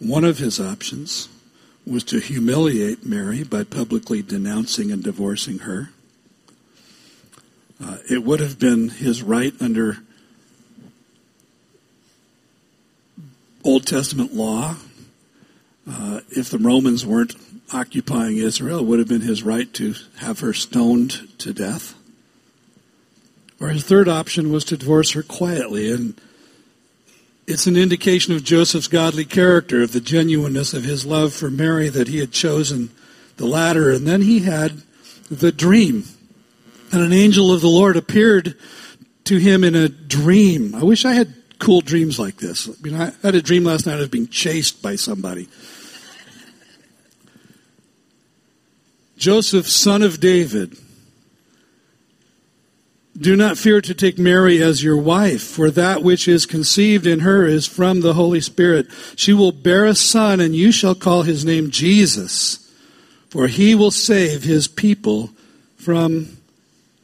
one 0.00 0.24
of 0.24 0.38
his 0.38 0.60
options 0.60 1.28
was 1.86 2.02
to 2.04 2.18
humiliate 2.18 3.06
Mary 3.06 3.44
by 3.44 3.62
publicly 3.62 4.20
denouncing 4.20 4.90
and 4.90 5.02
divorcing 5.02 5.60
her. 5.60 5.90
Uh, 7.82 7.98
it 8.10 8.24
would 8.24 8.40
have 8.40 8.58
been 8.58 8.88
his 8.88 9.22
right 9.22 9.54
under 9.60 9.98
Old 13.62 13.86
Testament 13.86 14.34
law 14.34 14.76
uh, 15.88 16.20
if 16.30 16.50
the 16.50 16.58
Romans 16.58 17.04
weren't 17.06 17.34
occupying 17.72 18.36
Israel, 18.36 18.80
it 18.80 18.86
would 18.86 18.98
have 18.98 19.08
been 19.08 19.20
his 19.20 19.42
right 19.42 19.72
to 19.74 19.94
have 20.18 20.40
her 20.40 20.52
stoned 20.52 21.38
to 21.38 21.52
death. 21.52 21.94
Or 23.60 23.68
his 23.68 23.84
third 23.84 24.08
option 24.08 24.50
was 24.50 24.64
to 24.66 24.76
divorce 24.76 25.12
her 25.12 25.22
quietly. 25.22 25.92
And 25.92 26.20
it's 27.46 27.66
an 27.66 27.76
indication 27.76 28.34
of 28.34 28.42
Joseph's 28.42 28.88
godly 28.88 29.24
character, 29.24 29.82
of 29.82 29.92
the 29.92 30.00
genuineness 30.00 30.72
of 30.72 30.84
his 30.84 31.04
love 31.04 31.34
for 31.34 31.50
Mary, 31.50 31.88
that 31.88 32.08
he 32.08 32.18
had 32.18 32.32
chosen 32.32 32.90
the 33.36 33.46
latter. 33.46 33.90
And 33.90 34.06
then 34.06 34.22
he 34.22 34.40
had 34.40 34.82
the 35.30 35.52
dream. 35.52 36.04
And 36.92 37.02
an 37.02 37.12
angel 37.12 37.52
of 37.52 37.60
the 37.60 37.68
Lord 37.68 37.96
appeared 37.96 38.56
to 39.24 39.36
him 39.36 39.62
in 39.62 39.74
a 39.74 39.88
dream. 39.88 40.74
I 40.74 40.82
wish 40.82 41.04
I 41.04 41.12
had 41.12 41.34
cool 41.60 41.80
dreams 41.80 42.18
like 42.18 42.38
this. 42.38 42.68
I 42.68 42.72
mean, 42.82 43.00
I 43.00 43.12
had 43.22 43.36
a 43.36 43.42
dream 43.42 43.64
last 43.64 43.86
night 43.86 44.00
of 44.00 44.10
being 44.10 44.26
chased 44.26 44.82
by 44.82 44.96
somebody. 44.96 45.48
Joseph, 49.16 49.68
son 49.68 50.02
of 50.02 50.18
David, 50.18 50.76
do 53.16 53.36
not 53.36 53.58
fear 53.58 53.82
to 53.82 53.92
take 53.92 54.18
Mary 54.18 54.62
as 54.62 54.82
your 54.82 54.96
wife, 54.96 55.42
for 55.42 55.70
that 55.70 56.02
which 56.02 56.26
is 56.26 56.46
conceived 56.46 57.06
in 57.06 57.20
her 57.20 57.44
is 57.44 57.66
from 57.66 58.00
the 58.00 58.14
Holy 58.14 58.40
Spirit. 58.40 58.86
She 59.16 59.34
will 59.34 59.52
bear 59.52 59.84
a 59.84 59.94
son, 59.94 60.40
and 60.40 60.56
you 60.56 60.72
shall 60.72 60.94
call 60.94 61.22
his 61.22 61.44
name 61.44 61.70
Jesus, 61.70 62.72
for 63.28 63.46
he 63.46 63.74
will 63.74 63.90
save 63.90 64.44
his 64.44 64.66
people 64.66 65.30
from 65.76 66.38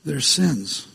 their 0.07 0.21
sins. 0.21 0.88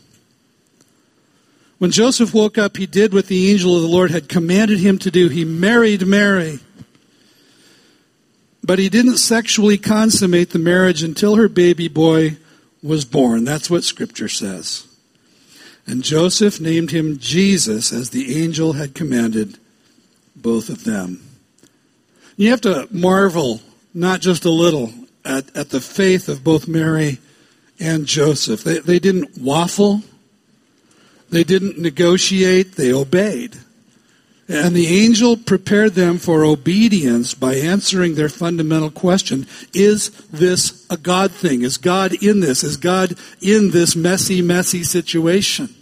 When 1.82 1.90
Joseph 1.90 2.32
woke 2.32 2.58
up, 2.58 2.76
he 2.76 2.86
did 2.86 3.12
what 3.12 3.26
the 3.26 3.50
angel 3.50 3.74
of 3.74 3.82
the 3.82 3.88
Lord 3.88 4.12
had 4.12 4.28
commanded 4.28 4.78
him 4.78 4.98
to 4.98 5.10
do. 5.10 5.26
He 5.26 5.44
married 5.44 6.06
Mary. 6.06 6.60
But 8.62 8.78
he 8.78 8.88
didn't 8.88 9.16
sexually 9.16 9.78
consummate 9.78 10.50
the 10.50 10.60
marriage 10.60 11.02
until 11.02 11.34
her 11.34 11.48
baby 11.48 11.88
boy 11.88 12.36
was 12.84 13.04
born. 13.04 13.42
That's 13.42 13.68
what 13.68 13.82
Scripture 13.82 14.28
says. 14.28 14.86
And 15.84 16.04
Joseph 16.04 16.60
named 16.60 16.92
him 16.92 17.18
Jesus 17.18 17.92
as 17.92 18.10
the 18.10 18.40
angel 18.40 18.74
had 18.74 18.94
commanded 18.94 19.58
both 20.36 20.68
of 20.68 20.84
them. 20.84 21.20
You 22.36 22.50
have 22.50 22.60
to 22.60 22.86
marvel, 22.92 23.60
not 23.92 24.20
just 24.20 24.44
a 24.44 24.50
little, 24.50 24.92
at, 25.24 25.56
at 25.56 25.70
the 25.70 25.80
faith 25.80 26.28
of 26.28 26.44
both 26.44 26.68
Mary 26.68 27.18
and 27.80 28.06
Joseph. 28.06 28.62
They, 28.62 28.78
they 28.78 29.00
didn't 29.00 29.36
waffle, 29.36 30.02
they 31.32 31.44
didn't 31.44 31.78
negotiate, 31.78 32.76
they 32.76 32.92
obeyed. 32.92 33.56
And 34.48 34.76
the 34.76 35.02
angel 35.02 35.38
prepared 35.38 35.94
them 35.94 36.18
for 36.18 36.44
obedience 36.44 37.32
by 37.32 37.54
answering 37.54 38.14
their 38.14 38.28
fundamental 38.28 38.90
question 38.90 39.46
Is 39.72 40.10
this 40.26 40.86
a 40.90 40.98
God 40.98 41.32
thing? 41.32 41.62
Is 41.62 41.78
God 41.78 42.12
in 42.22 42.40
this? 42.40 42.62
Is 42.62 42.76
God 42.76 43.14
in 43.40 43.70
this 43.70 43.96
messy, 43.96 44.42
messy 44.42 44.82
situation? 44.82 45.74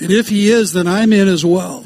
And 0.00 0.10
if 0.10 0.30
He 0.30 0.50
is, 0.50 0.72
then 0.72 0.86
I'm 0.86 1.12
in 1.12 1.28
as 1.28 1.44
well. 1.44 1.84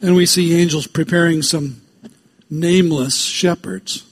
And 0.00 0.16
we 0.16 0.24
see 0.24 0.58
angels 0.58 0.86
preparing 0.86 1.42
some 1.42 1.82
nameless 2.48 3.22
shepherds. 3.22 4.04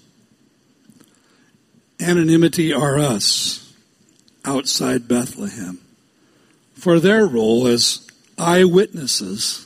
Anonymity 1.98 2.74
are 2.74 2.98
us 2.98 3.65
outside 4.46 5.09
Bethlehem 5.09 5.80
for 6.74 7.00
their 7.00 7.26
role 7.26 7.66
as 7.66 8.06
eyewitnesses 8.38 9.62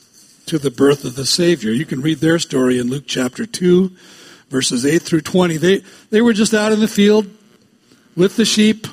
to 0.46 0.58
the 0.58 0.70
birth 0.70 1.04
of 1.04 1.16
the 1.16 1.26
Savior. 1.26 1.70
You 1.70 1.84
can 1.84 2.00
read 2.00 2.18
their 2.18 2.38
story 2.38 2.78
in 2.78 2.88
Luke 2.88 3.04
chapter 3.06 3.46
2, 3.46 3.90
verses 4.48 4.86
8 4.86 5.00
through 5.02 5.20
20. 5.20 5.56
They, 5.58 5.82
they 6.10 6.20
were 6.20 6.32
just 6.32 6.54
out 6.54 6.72
in 6.72 6.80
the 6.80 6.88
field 6.88 7.28
with 8.16 8.36
the 8.36 8.44
sheep, 8.44 8.86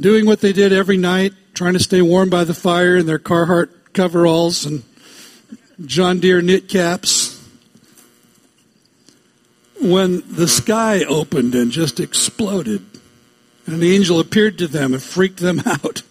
doing 0.00 0.26
what 0.26 0.40
they 0.40 0.52
did 0.52 0.72
every 0.72 0.96
night, 0.96 1.32
trying 1.54 1.74
to 1.74 1.78
stay 1.78 2.02
warm 2.02 2.30
by 2.30 2.44
the 2.44 2.54
fire 2.54 2.96
in 2.96 3.06
their 3.06 3.18
Carhartt 3.18 3.70
coveralls 3.92 4.64
and 4.64 4.82
John 5.84 6.18
Deere 6.18 6.42
knit 6.42 6.68
caps. 6.68 7.38
When 9.80 10.22
the 10.28 10.46
sky 10.46 11.04
opened 11.04 11.54
and 11.54 11.72
just 11.72 11.98
exploded, 11.98 12.91
and 13.66 13.76
an 13.76 13.82
angel 13.82 14.20
appeared 14.20 14.58
to 14.58 14.66
them 14.66 14.92
and 14.92 15.02
freaked 15.02 15.38
them 15.38 15.62
out. 15.66 16.02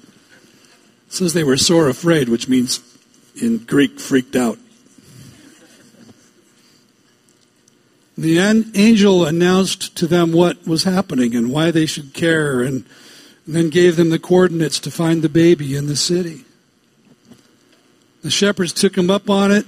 It 1.08 1.14
says 1.14 1.34
they 1.34 1.44
were 1.44 1.58
sore 1.58 1.90
afraid, 1.90 2.30
which 2.30 2.48
means 2.48 2.80
in 3.42 3.60
Greek, 3.60 4.00
freaked 4.00 4.36
out. 4.36 4.58
The 8.18 8.40
angel 8.76 9.26
announced 9.26 9.96
to 9.98 10.08
them 10.08 10.32
what 10.32 10.68
was 10.68 10.84
happening 10.84 11.36
and 11.36 11.52
why 11.52 11.72
they 11.72 11.86
should 11.86 12.14
care, 12.14 12.62
and 12.62 12.86
then 13.48 13.70
gave 13.70 13.96
them 13.96 14.10
the 14.10 14.20
coordinates 14.20 14.80
to 14.82 14.92
find 14.92 15.22
the 15.22 15.30
baby 15.30 15.76
in 15.76 15.88
the 15.88 15.96
city. 15.96 16.46
The 18.22 18.30
shepherds 18.30 18.74
took 18.74 18.96
him 18.96 19.10
up 19.10 19.30
on 19.30 19.52
it, 19.52 19.66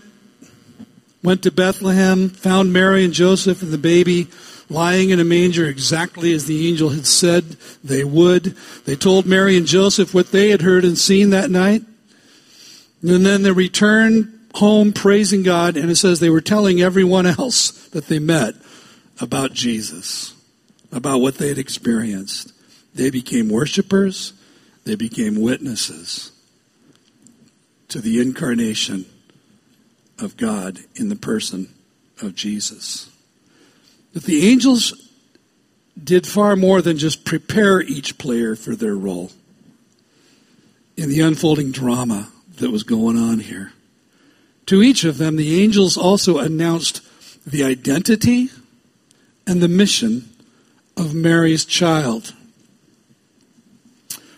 went 1.23 1.41
to 1.43 1.51
Bethlehem, 1.51 2.29
found 2.29 2.71
Mary 2.71 3.03
and 3.03 3.13
Joseph 3.13 3.63
and 3.63 3.71
the 3.71 3.77
baby 3.77 4.27
lying 4.69 5.09
in 5.09 5.19
a 5.19 5.23
manger 5.23 5.65
exactly 5.65 6.33
as 6.33 6.45
the 6.45 6.67
angel 6.69 6.89
had 6.89 7.05
said 7.05 7.57
they 7.83 8.03
would. 8.03 8.55
They 8.85 8.95
told 8.95 9.25
Mary 9.25 9.57
and 9.57 9.67
Joseph 9.67 10.13
what 10.13 10.31
they 10.31 10.49
had 10.49 10.61
heard 10.61 10.85
and 10.85 10.97
seen 10.97 11.29
that 11.31 11.49
night. 11.49 11.83
And 13.01 13.25
then 13.25 13.43
they 13.43 13.51
returned 13.51 14.39
home 14.55 14.93
praising 14.93 15.43
God, 15.43 15.75
and 15.75 15.89
it 15.89 15.95
says 15.95 16.19
they 16.19 16.29
were 16.29 16.41
telling 16.41 16.81
everyone 16.81 17.25
else 17.25 17.71
that 17.89 18.07
they 18.07 18.19
met 18.19 18.53
about 19.19 19.53
Jesus, 19.53 20.33
about 20.91 21.19
what 21.19 21.35
they 21.35 21.49
had 21.49 21.57
experienced. 21.57 22.53
They 22.95 23.09
became 23.09 23.49
worshipers, 23.49 24.33
they 24.85 24.95
became 24.95 25.41
witnesses 25.41 26.31
to 27.89 27.99
the 27.99 28.21
incarnation 28.21 29.05
of 30.19 30.37
God 30.37 30.79
in 30.95 31.09
the 31.09 31.15
person 31.15 31.73
of 32.21 32.35
Jesus. 32.35 33.09
But 34.13 34.23
the 34.23 34.47
angels 34.47 34.93
did 36.01 36.27
far 36.27 36.55
more 36.55 36.81
than 36.81 36.97
just 36.97 37.25
prepare 37.25 37.81
each 37.81 38.17
player 38.17 38.55
for 38.55 38.75
their 38.75 38.95
role 38.95 39.31
in 40.95 41.09
the 41.09 41.21
unfolding 41.21 41.71
drama 41.71 42.29
that 42.57 42.71
was 42.71 42.83
going 42.83 43.17
on 43.17 43.39
here. 43.39 43.73
To 44.67 44.81
each 44.81 45.03
of 45.03 45.17
them, 45.17 45.35
the 45.35 45.61
angels 45.61 45.97
also 45.97 46.37
announced 46.37 47.01
the 47.45 47.63
identity 47.63 48.49
and 49.45 49.61
the 49.61 49.67
mission 49.67 50.29
of 50.95 51.13
Mary's 51.13 51.65
child. 51.65 52.33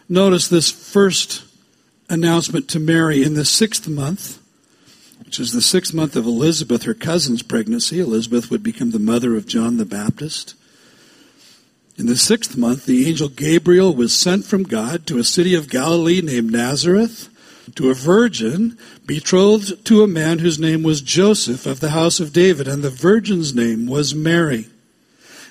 Notice 0.08 0.48
this 0.48 0.72
first 0.72 1.44
announcement 2.10 2.70
to 2.70 2.80
Mary 2.80 3.24
in 3.24 3.34
the 3.34 3.46
sixth 3.46 3.88
month, 3.88 4.40
which 5.24 5.40
is 5.40 5.52
the 5.52 5.62
sixth 5.62 5.94
month 5.94 6.16
of 6.16 6.26
Elizabeth, 6.26 6.84
her 6.84 6.94
cousin's 6.94 7.42
pregnancy. 7.42 8.00
Elizabeth 8.00 8.52
would 8.52 8.64
become 8.64 8.92
the 8.92 9.00
mother 9.00 9.36
of 9.36 9.48
John 9.48 9.78
the 9.78 9.86
Baptist. 9.86 10.56
In 11.98 12.08
the 12.08 12.18
sixth 12.18 12.58
month, 12.58 12.86
the 12.86 13.08
angel 13.08 13.30
Gabriel 13.30 13.96
was 13.96 14.14
sent 14.14 14.46
from 14.46 14.64
God 14.64 15.08
to 15.08 15.18
a 15.18 15.24
city 15.24 15.56
of 15.56 15.70
Galilee 15.70 16.22
named 16.22 16.52
Nazareth 16.52 17.30
to 17.76 17.90
a 17.90 17.96
virgin 17.96 18.78
betrothed 19.06 19.86
to 19.86 20.04
a 20.04 20.08
man 20.08 20.40
whose 20.40 20.60
name 20.60 20.84
was 20.84 21.02
Joseph 21.02 21.66
of 21.66 21.80
the 21.80 21.92
house 21.92 22.20
of 22.20 22.34
David, 22.34 22.68
and 22.68 22.84
the 22.84 22.90
virgin's 22.90 23.56
name 23.56 23.88
was 23.88 24.14
Mary. 24.14 24.68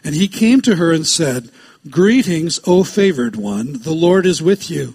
And 0.05 0.14
he 0.14 0.29
came 0.29 0.61
to 0.62 0.77
her 0.77 0.92
and 0.92 1.07
said, 1.07 1.50
Greetings, 1.90 2.61
O 2.66 2.85
favored 2.85 3.37
one, 3.37 3.81
the 3.83 3.94
Lord 3.94 4.27
is 4.27 4.42
with 4.42 4.70
you. 4.70 4.94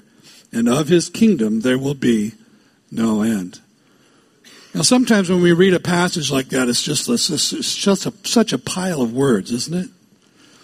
and 0.51 0.67
of 0.67 0.87
his 0.87 1.09
kingdom 1.09 1.61
there 1.61 1.77
will 1.77 1.95
be 1.95 2.33
no 2.91 3.21
end. 3.21 3.59
Now, 4.73 4.83
sometimes 4.83 5.29
when 5.29 5.41
we 5.41 5.51
read 5.51 5.73
a 5.73 5.79
passage 5.79 6.31
like 6.31 6.49
that, 6.49 6.69
it's 6.69 6.81
just, 6.81 7.09
it's 7.09 7.75
just 7.75 8.05
a, 8.05 8.13
such 8.23 8.53
a 8.53 8.57
pile 8.57 9.01
of 9.01 9.13
words, 9.13 9.51
isn't 9.51 9.85
it? 9.85 9.89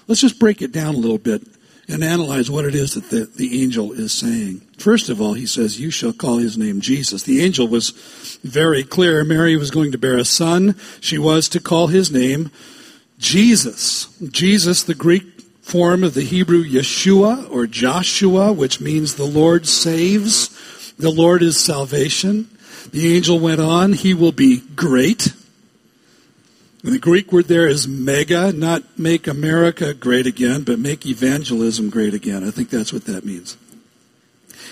Let's 0.07 0.21
just 0.21 0.39
break 0.39 0.61
it 0.61 0.71
down 0.71 0.95
a 0.95 0.97
little 0.97 1.17
bit 1.17 1.41
and 1.89 2.03
analyze 2.03 2.49
what 2.49 2.65
it 2.65 2.75
is 2.75 2.93
that 2.93 3.09
the, 3.09 3.25
the 3.25 3.61
angel 3.61 3.91
is 3.91 4.13
saying. 4.13 4.61
First 4.77 5.09
of 5.09 5.21
all, 5.21 5.33
he 5.33 5.45
says, 5.45 5.79
You 5.79 5.91
shall 5.91 6.13
call 6.13 6.37
his 6.37 6.57
name 6.57 6.79
Jesus. 6.79 7.23
The 7.23 7.43
angel 7.43 7.67
was 7.67 7.91
very 8.43 8.83
clear. 8.83 9.23
Mary 9.23 9.57
was 9.57 9.71
going 9.71 9.91
to 9.91 9.97
bear 9.97 10.17
a 10.17 10.25
son. 10.25 10.75
She 11.01 11.17
was 11.17 11.49
to 11.49 11.59
call 11.59 11.87
his 11.87 12.11
name 12.11 12.51
Jesus. 13.19 14.07
Jesus, 14.29 14.83
the 14.83 14.95
Greek 14.95 15.36
form 15.67 16.01
of 16.01 16.13
the 16.13 16.21
Hebrew 16.21 16.63
Yeshua 16.63 17.51
or 17.51 17.67
Joshua, 17.67 18.53
which 18.53 18.79
means 18.79 19.15
the 19.15 19.25
Lord 19.25 19.67
saves. 19.67 20.93
The 20.93 21.09
Lord 21.09 21.43
is 21.43 21.59
salvation. 21.59 22.47
The 22.91 23.13
angel 23.17 23.37
went 23.37 23.59
on, 23.59 23.91
He 23.91 24.13
will 24.13 24.31
be 24.31 24.61
great. 24.77 25.33
And 26.83 26.93
the 26.93 26.99
Greek 26.99 27.33
word 27.33 27.49
there 27.49 27.67
is 27.67 27.85
mega, 27.85 28.53
not 28.53 28.97
make 28.97 29.27
America 29.27 29.93
great 29.93 30.25
again, 30.25 30.63
but 30.63 30.79
make 30.79 31.05
evangelism 31.05 31.89
great 31.89 32.13
again. 32.13 32.47
I 32.47 32.51
think 32.51 32.69
that's 32.69 32.93
what 32.93 33.03
that 33.05 33.25
means. 33.25 33.57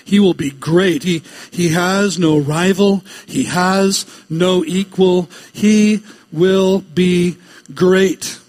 He 0.05 0.21
will 0.21 0.33
be 0.33 0.49
great. 0.49 1.03
He, 1.03 1.23
he 1.51 1.69
has 1.69 2.17
no 2.17 2.37
rival. 2.37 3.03
He 3.25 3.43
has 3.43 4.05
no 4.29 4.63
equal. 4.63 5.29
He 5.51 6.03
will 6.31 6.79
be 6.79 7.35
great. 7.73 8.39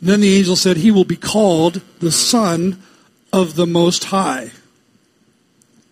Then 0.00 0.20
the 0.20 0.36
angel 0.36 0.56
said, 0.56 0.76
He 0.76 0.90
will 0.90 1.04
be 1.04 1.16
called 1.16 1.80
the 2.00 2.12
Son 2.12 2.82
of 3.32 3.56
the 3.56 3.66
Most 3.66 4.04
High. 4.04 4.52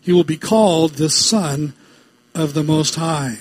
He 0.02 0.12
will 0.12 0.24
be 0.24 0.36
called 0.36 0.92
the 0.92 1.10
Son 1.10 1.74
of 2.34 2.54
the 2.54 2.62
Most 2.62 2.94
High. 2.94 3.38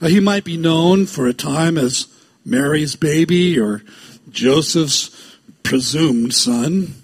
Now, 0.00 0.08
he 0.08 0.20
might 0.20 0.44
be 0.44 0.56
known 0.56 1.06
for 1.06 1.26
a 1.26 1.34
time 1.34 1.76
as 1.78 2.06
Mary's 2.44 2.96
baby 2.96 3.58
or 3.58 3.82
Joseph's 4.30 5.10
presumed 5.62 6.34
son. 6.34 6.94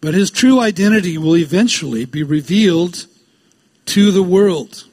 But 0.00 0.14
his 0.14 0.30
true 0.30 0.60
identity 0.60 1.18
will 1.18 1.36
eventually 1.36 2.04
be 2.04 2.22
revealed 2.22 3.06
to 3.86 4.10
the 4.10 4.22
world. 4.22 4.84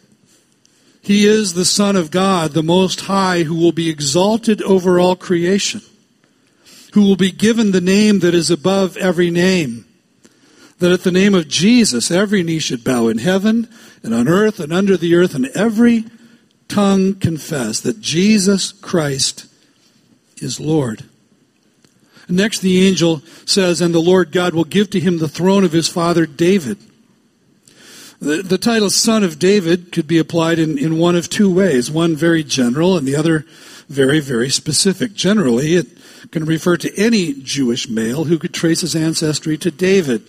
He 1.02 1.26
is 1.26 1.54
the 1.54 1.66
Son 1.66 1.96
of 1.96 2.12
God, 2.12 2.52
the 2.52 2.64
Most 2.64 3.02
High, 3.02 3.44
who 3.44 3.56
will 3.56 3.72
be 3.72 3.90
exalted 3.90 4.62
over 4.62 5.00
all 5.00 5.16
creation, 5.16 5.82
who 6.94 7.04
will 7.04 7.16
be 7.16 7.32
given 7.32 7.72
the 7.72 7.82
name 7.82 8.20
that 8.20 8.36
is 8.36 8.52
above 8.52 8.98
every 8.98 9.32
name 9.32 9.86
that 10.82 10.92
at 10.92 11.04
the 11.04 11.12
name 11.12 11.36
of 11.36 11.48
Jesus, 11.48 12.12
every 12.12 12.44
knee 12.44 12.60
should 12.60 12.84
bow 12.84 13.08
in 13.08 13.20
heaven 13.20 13.70
and 14.04 14.14
on 14.14 14.28
earth 14.28 14.60
and 14.60 14.74
under 14.74 14.98
the 14.98 15.16
earth, 15.16 15.36
and 15.36 15.46
every 15.56 16.06
tongue 16.68 17.14
confess 17.14 17.80
that 17.80 18.02
Jesus 18.02 18.72
Christ 18.72 19.46
is 20.38 20.60
Lord. 20.60 21.04
Next, 22.28 22.60
the 22.60 22.86
angel 22.88 23.22
says, 23.46 23.80
And 23.80 23.94
the 23.94 24.00
Lord 24.00 24.32
God 24.32 24.56
will 24.56 24.64
give 24.64 24.90
to 24.92 25.00
him 25.00 25.20
the 25.20 25.28
throne 25.28 25.64
of 25.64 25.72
his 25.72 25.88
father 25.88 26.26
David. 26.26 26.80
The, 28.22 28.44
the 28.44 28.60
title 28.60 28.92
Son 28.92 29.24
of 29.24 29.40
David 29.40 29.92
could 29.92 30.08
be 30.08 30.20
applied 30.20 30.60
in, 30.60 30.78
in 30.78 31.00
one 31.00 31.16
of 31.16 31.28
two 31.28 31.52
ways 31.52 31.90
one 31.90 32.16
very 32.16 32.44
general, 32.44 32.96
and 32.96 33.08
the 33.08 33.16
other 33.16 33.46
very, 33.90 34.20
very 34.20 34.50
specific. 34.52 35.14
Generally, 35.14 35.74
it 35.74 35.88
can 36.32 36.46
refer 36.46 36.78
to 36.78 36.96
any 36.96 37.34
Jewish 37.34 37.90
male 37.90 38.26
who 38.26 38.38
could 38.38 38.54
trace 38.54 38.82
his 38.82 38.96
ancestry 38.96 39.58
to 39.58 39.72
David. 39.72 40.22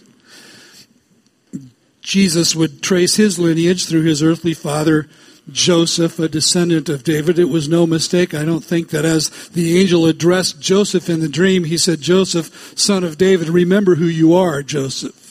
Jesus 2.00 2.56
would 2.56 2.82
trace 2.82 3.16
his 3.16 3.38
lineage 3.38 3.86
through 3.86 4.02
his 4.02 4.22
earthly 4.22 4.54
father, 4.54 5.08
Joseph, 5.50 6.18
a 6.18 6.28
descendant 6.28 6.88
of 6.88 7.04
David. 7.04 7.38
It 7.38 7.44
was 7.50 7.68
no 7.68 7.86
mistake. 7.86 8.32
I 8.32 8.46
don't 8.46 8.64
think 8.64 8.88
that 8.88 9.04
as 9.04 9.28
the 9.50 9.78
angel 9.78 10.06
addressed 10.06 10.60
Joseph 10.60 11.10
in 11.10 11.20
the 11.20 11.28
dream, 11.28 11.64
he 11.64 11.76
said, 11.76 12.00
Joseph, 12.00 12.72
son 12.74 13.04
of 13.04 13.18
David, 13.18 13.48
remember 13.50 13.96
who 13.96 14.06
you 14.06 14.34
are, 14.34 14.62
Joseph. 14.62 15.21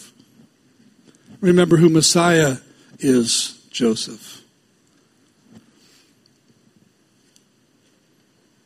Remember 1.41 1.77
who 1.77 1.89
Messiah 1.89 2.57
is, 2.99 3.65
Joseph. 3.71 4.41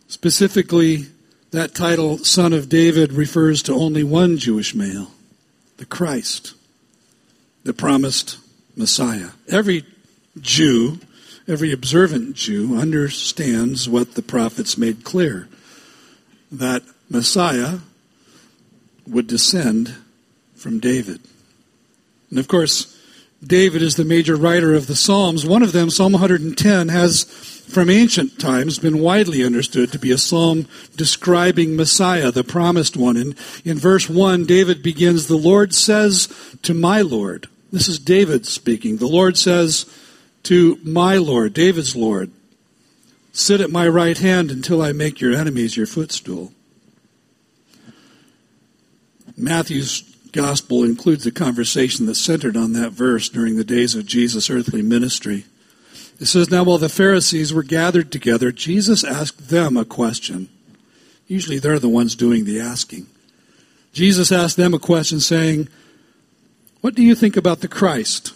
Specifically, 0.07 1.07
that 1.51 1.73
title, 1.73 2.19
Son 2.19 2.53
of 2.53 2.69
David, 2.69 3.13
refers 3.13 3.63
to 3.63 3.73
only 3.73 4.03
one 4.03 4.37
Jewish 4.37 4.75
male, 4.75 5.11
the 5.77 5.85
Christ 5.85 6.53
the 7.65 7.73
promised 7.73 8.37
Messiah. 8.77 9.31
Every 9.49 9.83
Jew, 10.39 10.99
every 11.47 11.73
observant 11.73 12.35
Jew, 12.35 12.77
understands 12.79 13.89
what 13.89 14.13
the 14.13 14.21
prophets 14.21 14.77
made 14.77 15.03
clear 15.03 15.49
that 16.51 16.83
Messiah 17.09 17.79
would 19.07 19.27
descend 19.27 19.95
from 20.55 20.79
David. 20.79 21.19
And 22.29 22.39
of 22.39 22.47
course, 22.47 22.91
David 23.43 23.81
is 23.81 23.95
the 23.95 24.05
major 24.05 24.35
writer 24.35 24.73
of 24.73 24.87
the 24.87 24.95
Psalms. 24.95 25.45
One 25.45 25.61
of 25.61 25.71
them, 25.71 25.89
Psalm 25.89 26.13
110, 26.13 26.89
has 26.89 27.23
from 27.23 27.89
ancient 27.89 28.39
times 28.39 28.79
been 28.79 28.99
widely 28.99 29.43
understood 29.43 29.91
to 29.91 29.99
be 29.99 30.11
a 30.11 30.17
psalm 30.17 30.67
describing 30.95 31.75
Messiah, 31.75 32.31
the 32.31 32.43
promised 32.43 32.95
one. 32.95 33.17
And 33.17 33.35
in 33.63 33.77
verse 33.77 34.09
1, 34.09 34.45
David 34.45 34.81
begins, 34.81 35.27
The 35.27 35.35
Lord 35.35 35.73
says 35.73 36.27
to 36.63 36.73
my 36.73 37.01
Lord. 37.01 37.47
This 37.71 37.87
is 37.87 37.99
David 37.99 38.45
speaking. 38.45 38.97
The 38.97 39.07
Lord 39.07 39.37
says 39.37 39.85
to 40.43 40.79
my 40.83 41.17
Lord, 41.17 41.53
David's 41.53 41.95
Lord, 41.95 42.31
Sit 43.33 43.59
at 43.59 43.69
my 43.69 43.85
right 43.85 44.17
hand 44.17 44.49
until 44.49 44.81
I 44.81 44.93
make 44.93 45.19
your 45.19 45.33
enemies 45.33 45.75
your 45.75 45.85
footstool. 45.85 46.53
Matthew's 49.35 50.14
gospel 50.35 50.83
includes 50.83 51.25
a 51.25 51.31
conversation 51.31 52.05
that 52.07 52.15
centered 52.15 52.57
on 52.57 52.73
that 52.73 52.91
verse 52.91 53.29
during 53.29 53.55
the 53.55 53.63
days 53.63 53.95
of 53.95 54.05
Jesus' 54.05 54.49
earthly 54.49 54.81
ministry. 54.81 55.45
It 56.19 56.25
says, 56.25 56.51
Now 56.51 56.65
while 56.65 56.77
the 56.77 56.89
Pharisees 56.89 57.53
were 57.53 57.63
gathered 57.63 58.11
together, 58.11 58.51
Jesus 58.51 59.05
asked 59.05 59.47
them 59.49 59.77
a 59.77 59.85
question. 59.85 60.49
Usually 61.25 61.57
they're 61.57 61.79
the 61.79 61.87
ones 61.87 62.15
doing 62.17 62.43
the 62.43 62.59
asking. 62.59 63.07
Jesus 63.93 64.29
asked 64.29 64.57
them 64.57 64.73
a 64.73 64.79
question 64.79 65.21
saying, 65.21 65.69
What 66.81 66.95
do 66.95 67.01
you 67.01 67.15
think 67.15 67.37
about 67.37 67.61
the 67.61 67.69
Christ? 67.69 68.33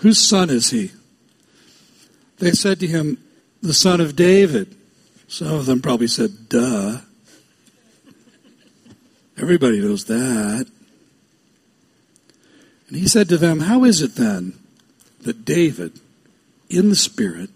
Whose 0.00 0.18
son 0.18 0.48
is 0.48 0.70
he? 0.70 0.92
They 2.38 2.52
said 2.52 2.80
to 2.80 2.86
him, 2.86 3.18
The 3.60 3.74
son 3.74 4.00
of 4.00 4.16
David. 4.16 4.74
Some 5.28 5.52
of 5.52 5.66
them 5.66 5.82
probably 5.82 6.08
said, 6.08 6.48
Duh. 6.48 7.00
Everybody 9.40 9.80
knows 9.80 10.04
that. 10.04 10.66
And 12.88 12.96
he 12.96 13.08
said 13.08 13.28
to 13.30 13.38
them, 13.38 13.60
How 13.60 13.84
is 13.84 14.02
it 14.02 14.16
then 14.16 14.58
that 15.22 15.46
David, 15.46 15.98
in 16.68 16.90
the 16.90 16.96
Spirit, 16.96 17.48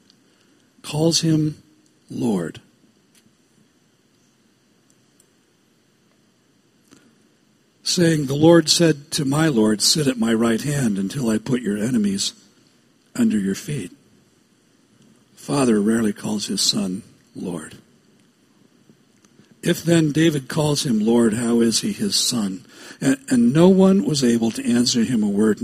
calls 0.80 1.20
him 1.20 1.62
Lord? 2.10 2.62
Saying, 7.82 8.26
The 8.26 8.34
Lord 8.34 8.70
said 8.70 9.10
to 9.12 9.26
my 9.26 9.48
Lord, 9.48 9.82
Sit 9.82 10.06
at 10.06 10.16
my 10.16 10.32
right 10.32 10.62
hand 10.62 10.98
until 10.98 11.28
I 11.28 11.36
put 11.36 11.60
your 11.60 11.76
enemies 11.76 12.32
under 13.14 13.38
your 13.38 13.54
feet. 13.54 13.92
Father 15.36 15.80
rarely 15.80 16.14
calls 16.14 16.46
his 16.46 16.62
son 16.62 17.02
Lord. 17.36 17.76
If 19.66 19.82
then 19.82 20.12
David 20.12 20.46
calls 20.46 20.84
him 20.84 21.00
Lord, 21.00 21.32
how 21.32 21.62
is 21.62 21.80
he 21.80 21.92
his 21.92 22.16
son? 22.16 22.66
And, 23.00 23.16
and 23.30 23.52
no 23.54 23.70
one 23.70 24.04
was 24.04 24.22
able 24.22 24.50
to 24.50 24.70
answer 24.70 25.04
him 25.04 25.22
a 25.22 25.28
word. 25.28 25.58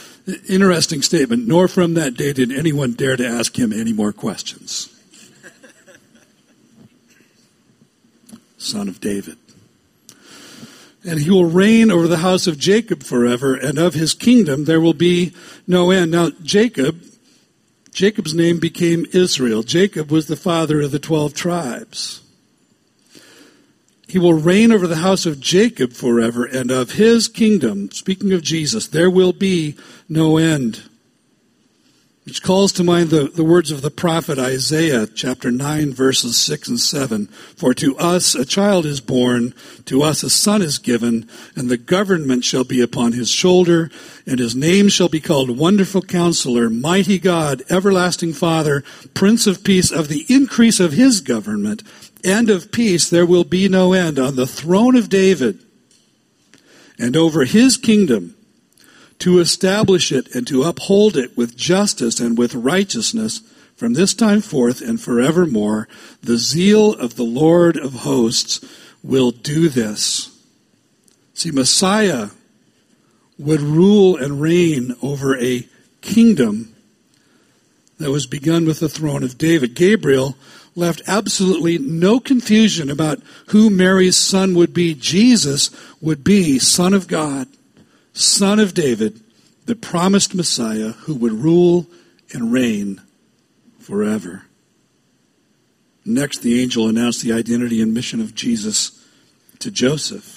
Interesting 0.48 1.00
statement. 1.00 1.48
Nor 1.48 1.66
from 1.66 1.94
that 1.94 2.14
day 2.14 2.34
did 2.34 2.52
anyone 2.52 2.92
dare 2.92 3.16
to 3.16 3.26
ask 3.26 3.58
him 3.58 3.72
any 3.72 3.94
more 3.94 4.12
questions. 4.12 4.92
Son 8.58 8.88
of 8.88 9.00
David. 9.00 9.38
And 11.02 11.20
he 11.20 11.30
will 11.30 11.46
reign 11.46 11.90
over 11.90 12.08
the 12.08 12.18
house 12.18 12.46
of 12.46 12.58
Jacob 12.58 13.02
forever, 13.02 13.54
and 13.54 13.78
of 13.78 13.94
his 13.94 14.12
kingdom 14.12 14.66
there 14.66 14.80
will 14.82 14.92
be 14.92 15.32
no 15.66 15.90
end. 15.90 16.10
Now, 16.10 16.30
Jacob, 16.42 17.00
Jacob's 17.92 18.34
name 18.34 18.58
became 18.58 19.06
Israel. 19.12 19.62
Jacob 19.62 20.10
was 20.10 20.26
the 20.26 20.36
father 20.36 20.82
of 20.82 20.90
the 20.90 20.98
twelve 20.98 21.32
tribes. 21.32 22.25
He 24.08 24.18
will 24.18 24.34
reign 24.34 24.70
over 24.70 24.86
the 24.86 24.96
house 24.96 25.26
of 25.26 25.40
Jacob 25.40 25.92
forever, 25.92 26.44
and 26.44 26.70
of 26.70 26.92
his 26.92 27.26
kingdom, 27.26 27.90
speaking 27.90 28.32
of 28.32 28.42
Jesus, 28.42 28.86
there 28.86 29.10
will 29.10 29.32
be 29.32 29.76
no 30.08 30.36
end. 30.36 30.82
Which 32.26 32.42
calls 32.42 32.72
to 32.72 32.82
mind 32.82 33.10
the, 33.10 33.28
the 33.28 33.44
words 33.44 33.70
of 33.70 33.82
the 33.82 33.90
prophet 33.90 34.36
Isaiah, 34.36 35.06
chapter 35.06 35.52
9, 35.52 35.92
verses 35.92 36.36
6 36.36 36.68
and 36.68 36.80
7. 36.80 37.26
For 37.56 37.72
to 37.74 37.96
us 37.98 38.34
a 38.34 38.44
child 38.44 38.84
is 38.84 39.00
born, 39.00 39.54
to 39.84 40.02
us 40.02 40.24
a 40.24 40.30
son 40.30 40.60
is 40.60 40.78
given, 40.78 41.28
and 41.54 41.68
the 41.68 41.76
government 41.76 42.44
shall 42.44 42.64
be 42.64 42.80
upon 42.80 43.12
his 43.12 43.30
shoulder, 43.30 43.92
and 44.26 44.40
his 44.40 44.56
name 44.56 44.88
shall 44.88 45.08
be 45.08 45.20
called 45.20 45.56
Wonderful 45.56 46.02
Counselor, 46.02 46.68
Mighty 46.68 47.20
God, 47.20 47.62
Everlasting 47.70 48.32
Father, 48.32 48.82
Prince 49.14 49.46
of 49.46 49.62
Peace, 49.62 49.92
of 49.92 50.08
the 50.08 50.26
increase 50.28 50.80
of 50.80 50.94
his 50.94 51.20
government 51.20 51.84
and 52.26 52.50
of 52.50 52.72
peace 52.72 53.08
there 53.08 53.24
will 53.24 53.44
be 53.44 53.68
no 53.68 53.92
end 53.92 54.18
on 54.18 54.34
the 54.34 54.48
throne 54.48 54.96
of 54.96 55.08
David 55.08 55.60
and 56.98 57.16
over 57.16 57.44
his 57.44 57.76
kingdom 57.76 58.34
to 59.20 59.38
establish 59.38 60.10
it 60.10 60.34
and 60.34 60.44
to 60.48 60.64
uphold 60.64 61.16
it 61.16 61.36
with 61.36 61.56
justice 61.56 62.18
and 62.18 62.36
with 62.36 62.54
righteousness 62.54 63.40
from 63.76 63.92
this 63.92 64.12
time 64.12 64.40
forth 64.40 64.80
and 64.80 65.00
forevermore. 65.00 65.86
The 66.20 66.36
zeal 66.36 66.94
of 66.94 67.14
the 67.14 67.22
Lord 67.22 67.76
of 67.76 67.92
hosts 67.92 68.60
will 69.04 69.30
do 69.30 69.68
this. 69.68 70.36
See, 71.32 71.52
Messiah 71.52 72.30
would 73.38 73.60
rule 73.60 74.16
and 74.16 74.40
reign 74.40 74.96
over 75.00 75.38
a 75.38 75.68
kingdom 76.00 76.74
that 77.98 78.10
was 78.10 78.26
begun 78.26 78.66
with 78.66 78.80
the 78.80 78.88
throne 78.88 79.22
of 79.22 79.38
David. 79.38 79.74
Gabriel 79.74 80.36
left 80.76 81.02
absolutely 81.06 81.78
no 81.78 82.20
confusion 82.20 82.90
about 82.90 83.20
who 83.48 83.70
Mary's 83.70 84.16
son 84.16 84.54
would 84.54 84.72
be. 84.72 84.94
Jesus 84.94 85.70
would 86.00 86.22
be 86.22 86.58
Son 86.58 86.94
of 86.94 87.08
God, 87.08 87.48
Son 88.12 88.60
of 88.60 88.74
David, 88.74 89.20
the 89.64 89.74
promised 89.74 90.34
Messiah 90.34 90.92
who 90.92 91.14
would 91.14 91.32
rule 91.32 91.86
and 92.32 92.52
reign 92.52 93.00
forever. 93.80 94.44
Next, 96.04 96.42
the 96.42 96.62
angel 96.62 96.88
announced 96.88 97.22
the 97.22 97.32
identity 97.32 97.80
and 97.80 97.92
mission 97.92 98.20
of 98.20 98.34
Jesus 98.34 99.04
to 99.58 99.70
Joseph. 99.70 100.35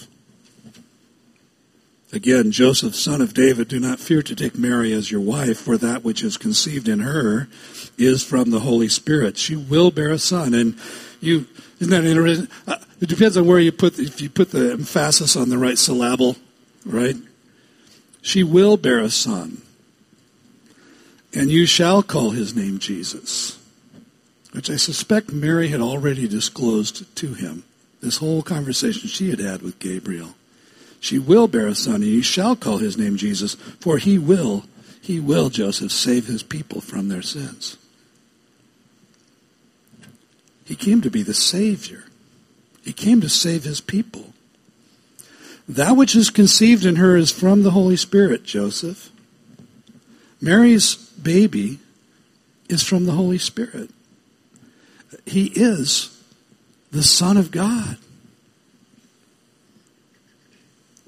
Again, 2.12 2.52
Joseph, 2.52 2.96
son 2.96 3.22
of 3.22 3.36
David, 3.36 3.68
do 3.68 3.80
not 3.80 4.00
fear 4.00 4.24
to 4.24 4.36
take 4.36 4.58
Mary 4.58 4.94
as 4.94 5.12
your 5.12 5.22
wife, 5.22 5.60
for 5.60 5.78
that 5.78 6.04
which 6.04 6.24
is 6.24 6.38
conceived 6.38 6.88
in 6.88 7.00
her 7.00 7.48
is 8.00 8.24
from 8.24 8.50
the 8.50 8.62
Holy 8.62 8.90
Spirit. 8.90 9.38
She 9.38 9.56
will 9.56 9.92
bear 9.92 10.10
a 10.10 10.18
son, 10.18 10.56
and 10.56 10.76
you 11.22 11.46
isn't 11.80 11.92
that 11.92 12.06
interesting? 12.06 12.48
Uh, 12.68 12.78
it 13.00 13.10
depends 13.10 13.38
on 13.38 13.46
where 13.46 13.60
you 13.60 13.72
put 13.72 14.00
if 14.00 14.22
you 14.22 14.30
put 14.30 14.50
the 14.50 14.72
emphasis 14.72 15.36
on 15.36 15.50
the 15.50 15.58
right 15.60 15.78
syllable, 15.78 16.36
right? 16.84 17.16
She 18.24 18.44
will 18.44 18.76
bear 18.76 19.00
a 19.00 19.12
son, 19.12 19.62
and 21.34 21.52
you 21.52 21.68
shall 21.68 22.02
call 22.02 22.32
his 22.32 22.56
name 22.56 22.80
Jesus, 22.80 23.60
which 24.52 24.72
I 24.72 24.78
suspect 24.78 25.32
Mary 25.32 25.68
had 25.68 25.80
already 25.80 26.28
disclosed 26.28 27.16
to 27.18 27.34
him. 27.36 27.66
This 28.02 28.18
whole 28.18 28.42
conversation 28.42 29.08
she 29.10 29.30
had 29.30 29.40
had 29.40 29.62
with 29.62 29.78
Gabriel. 29.78 30.34
She 31.00 31.18
will 31.18 31.48
bear 31.48 31.68
a 31.68 31.76
son, 31.76 31.96
and 31.96 32.06
you 32.06 32.22
shall 32.22 32.56
call 32.56 32.78
his 32.78 32.98
name 32.98 33.16
Jesus, 33.16 33.56
for 33.80 33.98
he 33.98 34.18
will, 34.18 34.66
he 35.02 35.20
will, 35.20 35.50
Joseph, 35.50 35.92
save 35.92 36.28
his 36.28 36.44
people 36.44 36.82
from 36.82 37.08
their 37.08 37.22
sins. 37.22 37.78
He 40.66 40.76
came 40.76 41.02
to 41.02 41.10
be 41.10 41.24
the 41.24 41.34
Savior. 41.34 42.04
He 42.84 42.94
came 42.94 43.22
to 43.22 43.30
save 43.30 43.64
his 43.64 43.82
people. 43.82 44.34
That 45.68 45.96
which 45.96 46.16
is 46.16 46.30
conceived 46.30 46.86
in 46.86 46.98
her 46.98 47.16
is 47.16 47.32
from 47.32 47.64
the 47.64 47.72
Holy 47.72 47.96
Spirit, 47.96 48.44
Joseph. 48.44 49.12
Mary's 50.42 50.96
baby 50.96 51.80
is 52.70 52.84
from 52.84 53.06
the 53.06 53.12
Holy 53.14 53.38
Spirit. 53.38 53.90
He 55.26 55.48
is 55.56 56.16
the 56.92 57.04
Son 57.04 57.38
of 57.38 57.52
God. 57.52 57.98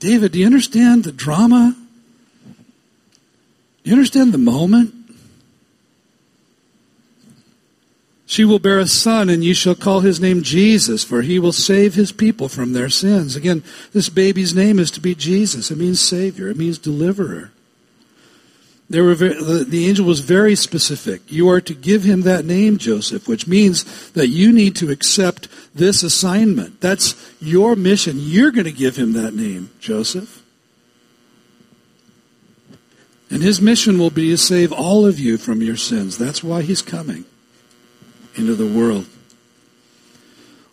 David, 0.02 0.32
do 0.32 0.40
you 0.40 0.48
understand 0.48 1.04
the 1.04 1.12
drama? 1.12 1.76
Do 3.84 3.90
you 3.90 3.96
understand 3.96 4.34
the 4.34 4.40
moment? 4.40 4.96
She 8.26 8.44
will 8.44 8.58
bear 8.58 8.80
a 8.80 8.88
son, 8.88 9.30
and 9.30 9.44
you 9.44 9.54
shall 9.54 9.76
call 9.76 10.00
his 10.00 10.20
name 10.20 10.42
Jesus, 10.42 11.04
for 11.04 11.22
he 11.22 11.38
will 11.38 11.52
save 11.52 11.94
his 11.94 12.12
people 12.12 12.50
from 12.50 12.74
their 12.74 12.90
sins. 12.90 13.36
Again, 13.36 13.64
this 13.94 14.10
baby's 14.10 14.56
name 14.56 14.80
is 14.80 14.90
to 14.92 15.02
be 15.02 15.14
Jesus. 15.14 15.70
It 15.70 15.78
means 15.78 16.00
Savior, 16.00 16.48
it 16.48 16.58
means 16.58 16.80
deliverer. 16.80 17.52
There 18.92 19.06
were 19.06 19.16
very, 19.16 19.42
the, 19.42 19.64
the 19.64 19.88
angel 19.88 20.06
was 20.06 20.20
very 20.20 20.54
specific. 20.54 21.22
You 21.32 21.50
are 21.50 21.62
to 21.62 21.74
give 21.74 22.04
him 22.04 22.24
that 22.24 22.44
name, 22.44 22.78
Joseph, 22.78 23.26
which 23.26 23.48
means 23.48 24.12
that 24.12 24.28
you 24.28 24.52
need 24.52 24.76
to 24.76 24.92
accept 24.92 25.48
this 25.74 26.04
assignment. 26.04 26.82
That's 26.82 27.16
your 27.40 27.78
mission. 27.78 28.18
You're 28.18 28.52
going 28.52 28.66
to 28.66 28.72
give 28.74 28.98
him 28.98 29.14
that 29.14 29.34
name, 29.34 29.70
Joseph. 29.80 30.44
And 33.30 33.42
his 33.42 33.62
mission 33.62 33.98
will 33.98 34.10
be 34.10 34.32
to 34.32 34.38
save 34.38 34.74
all 34.74 35.06
of 35.06 35.18
you 35.18 35.38
from 35.38 35.62
your 35.62 35.78
sins. 35.78 36.18
That's 36.18 36.44
why 36.44 36.62
he's 36.62 36.82
coming 36.82 37.24
into 38.36 38.56
the 38.56 38.68
world. 38.68 39.06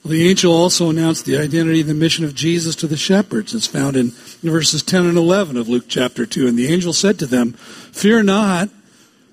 The 0.09 0.27
angel 0.27 0.55
also 0.55 0.89
announced 0.89 1.27
the 1.27 1.37
identity 1.37 1.81
and 1.81 1.91
the 1.91 1.95
mission 1.95 2.25
of 2.25 2.35
Jesus 2.35 2.75
to 2.77 2.87
the 2.87 2.97
shepherds. 2.97 3.55
It's 3.55 3.67
found 3.67 3.95
in 3.95 4.13
verses 4.43 4.83
10 4.83 5.05
and 5.05 5.19
11 5.19 5.59
of 5.59 5.69
Luke 5.69 5.85
chapter 5.87 6.25
2. 6.25 6.49
And 6.49 6.59
the 6.59 6.73
angel 6.73 6.95
said 6.95 7.19
to 7.19 7.27
them, 7.27 7.53
Fear 7.53 8.23
not, 8.23 8.71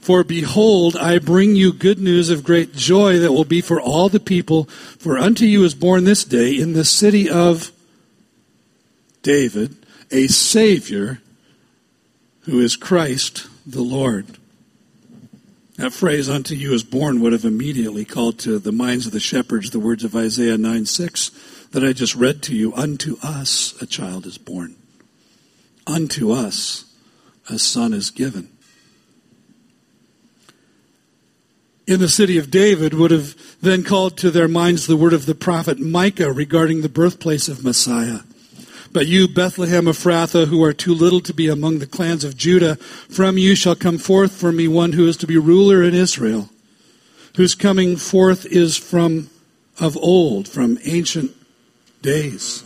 for 0.01 0.25
behold, 0.25 0.97
I 0.97 1.19
bring 1.19 1.55
you 1.55 1.71
good 1.71 1.99
news 1.99 2.29
of 2.29 2.43
great 2.43 2.75
joy 2.75 3.19
that 3.19 3.31
will 3.31 3.45
be 3.45 3.61
for 3.61 3.79
all 3.79 4.09
the 4.09 4.19
people. 4.19 4.65
For 4.99 5.17
unto 5.17 5.45
you 5.45 5.63
is 5.63 5.73
born 5.73 6.03
this 6.03 6.25
day 6.25 6.53
in 6.53 6.73
the 6.73 6.83
city 6.83 7.29
of 7.29 7.71
David 9.23 9.77
a 10.11 10.27
Savior 10.27 11.21
who 12.41 12.59
is 12.59 12.75
Christ 12.75 13.47
the 13.65 13.81
Lord. 13.81 14.37
That 15.77 15.91
phrase, 15.91 16.29
unto 16.29 16.55
you 16.55 16.73
is 16.73 16.83
born, 16.83 17.19
would 17.19 17.33
have 17.33 17.43
immediately 17.43 18.05
called 18.05 18.39
to 18.39 18.59
the 18.59 18.71
minds 18.71 19.05
of 19.05 19.11
the 19.11 19.19
shepherds 19.19 19.71
the 19.71 19.79
words 19.79 20.05
of 20.05 20.15
Isaiah 20.15 20.57
9 20.57 20.85
6 20.85 21.31
that 21.71 21.83
I 21.83 21.91
just 21.91 22.15
read 22.15 22.41
to 22.43 22.55
you. 22.55 22.73
Unto 22.73 23.17
us 23.21 23.79
a 23.81 23.85
child 23.85 24.25
is 24.25 24.37
born, 24.37 24.75
unto 25.85 26.31
us 26.31 26.85
a 27.49 27.59
son 27.59 27.93
is 27.93 28.09
given. 28.09 28.49
In 31.87 31.99
the 31.99 32.09
city 32.09 32.37
of 32.37 32.49
David 32.49 32.93
would 32.93 33.11
have 33.11 33.35
then 33.61 33.83
called 33.83 34.17
to 34.17 34.31
their 34.31 34.47
minds 34.47 34.87
the 34.87 34.97
word 34.97 35.13
of 35.13 35.25
the 35.25 35.35
prophet 35.35 35.77
Micah 35.77 36.31
regarding 36.31 36.81
the 36.81 36.89
birthplace 36.89 37.47
of 37.47 37.63
Messiah. 37.63 38.21
But 38.95 39.07
you, 39.07 39.27
Bethlehem 39.27 39.87
Ephrathah, 39.87 40.47
who 40.47 40.63
are 40.63 40.71
too 40.71 40.93
little 40.93 41.19
to 41.19 41.33
be 41.33 41.49
among 41.49 41.79
the 41.79 41.85
clans 41.85 42.23
of 42.23 42.37
Judah, 42.37 42.77
from 42.77 43.37
you 43.37 43.53
shall 43.53 43.75
come 43.75 43.97
forth 43.97 44.31
for 44.31 44.53
me 44.53 44.69
one 44.69 44.93
who 44.93 45.05
is 45.05 45.17
to 45.17 45.27
be 45.27 45.37
ruler 45.37 45.83
in 45.83 45.93
Israel, 45.93 46.49
whose 47.35 47.55
coming 47.55 47.97
forth 47.97 48.45
is 48.45 48.77
from 48.77 49.29
of 49.81 49.97
old, 49.97 50.47
from 50.47 50.79
ancient 50.85 51.31
days. 52.01 52.63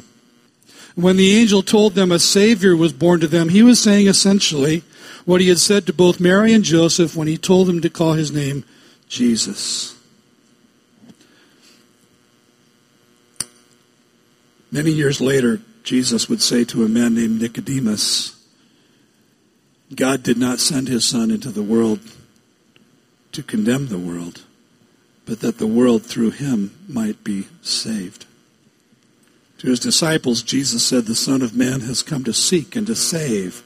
When 0.94 1.18
the 1.18 1.36
angel 1.36 1.64
told 1.64 1.96
them 1.96 2.12
a 2.12 2.20
Savior 2.20 2.76
was 2.76 2.94
born 2.94 3.22
to 3.22 3.28
them, 3.28 3.50
he 3.50 3.64
was 3.64 3.82
saying 3.82 4.06
essentially 4.06 4.84
what 5.26 5.42
he 5.42 5.48
had 5.48 5.58
said 5.58 5.88
to 5.88 5.94
both 5.94 6.20
Mary 6.20 6.54
and 6.54 6.64
Joseph 6.64 7.16
when 7.16 7.28
he 7.28 7.40
told 7.40 7.66
them 7.66 7.82
to 7.82 7.90
call 7.90 8.14
his 8.14 8.32
name 8.32 8.66
Jesus. 9.08 9.96
Many 14.72 14.92
years 14.92 15.20
later, 15.20 15.62
Jesus 15.90 16.30
would 16.30 16.40
say 16.40 16.64
to 16.66 16.84
a 16.84 16.88
man 16.88 17.16
named 17.16 17.42
Nicodemus, 17.42 18.40
God 19.96 20.22
did 20.22 20.38
not 20.38 20.60
send 20.60 20.88
his 20.88 21.04
Son 21.04 21.32
into 21.32 21.50
the 21.50 21.64
world 21.64 22.00
to 23.32 23.42
condemn 23.42 23.88
the 23.88 23.98
world, 23.98 24.44
but 25.26 25.40
that 25.40 25.58
the 25.58 25.66
world 25.66 26.04
through 26.06 26.30
him 26.30 26.78
might 26.88 27.24
be 27.24 27.48
saved. 27.64 28.28
To 29.58 29.70
his 29.70 29.80
disciples, 29.80 30.44
Jesus 30.44 30.86
said, 30.86 31.08
The 31.08 31.16
Son 31.16 31.42
of 31.42 31.58
Man 31.58 31.82
has 31.82 32.04
come 32.04 32.24
to 32.26 32.34
seek 32.34 32.76
and 32.76 32.86
to 32.86 32.96
save 32.96 33.64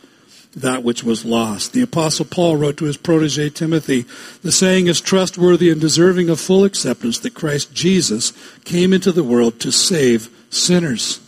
that 0.56 0.82
which 0.82 1.04
was 1.04 1.26
lost. 1.26 1.74
The 1.74 1.82
Apostle 1.82 2.24
Paul 2.24 2.56
wrote 2.56 2.78
to 2.78 2.86
his 2.86 2.96
protege 2.96 3.50
Timothy, 3.50 4.06
The 4.44 4.54
saying 4.54 4.88
is 4.88 5.02
trustworthy 5.02 5.70
and 5.70 5.82
deserving 5.82 6.30
of 6.30 6.40
full 6.40 6.64
acceptance 6.64 7.20
that 7.20 7.34
Christ 7.34 7.74
Jesus 7.74 8.32
came 8.64 8.94
into 8.94 9.12
the 9.12 9.26
world 9.26 9.60
to 9.60 9.74
save 9.74 10.30
sinners. 10.50 11.20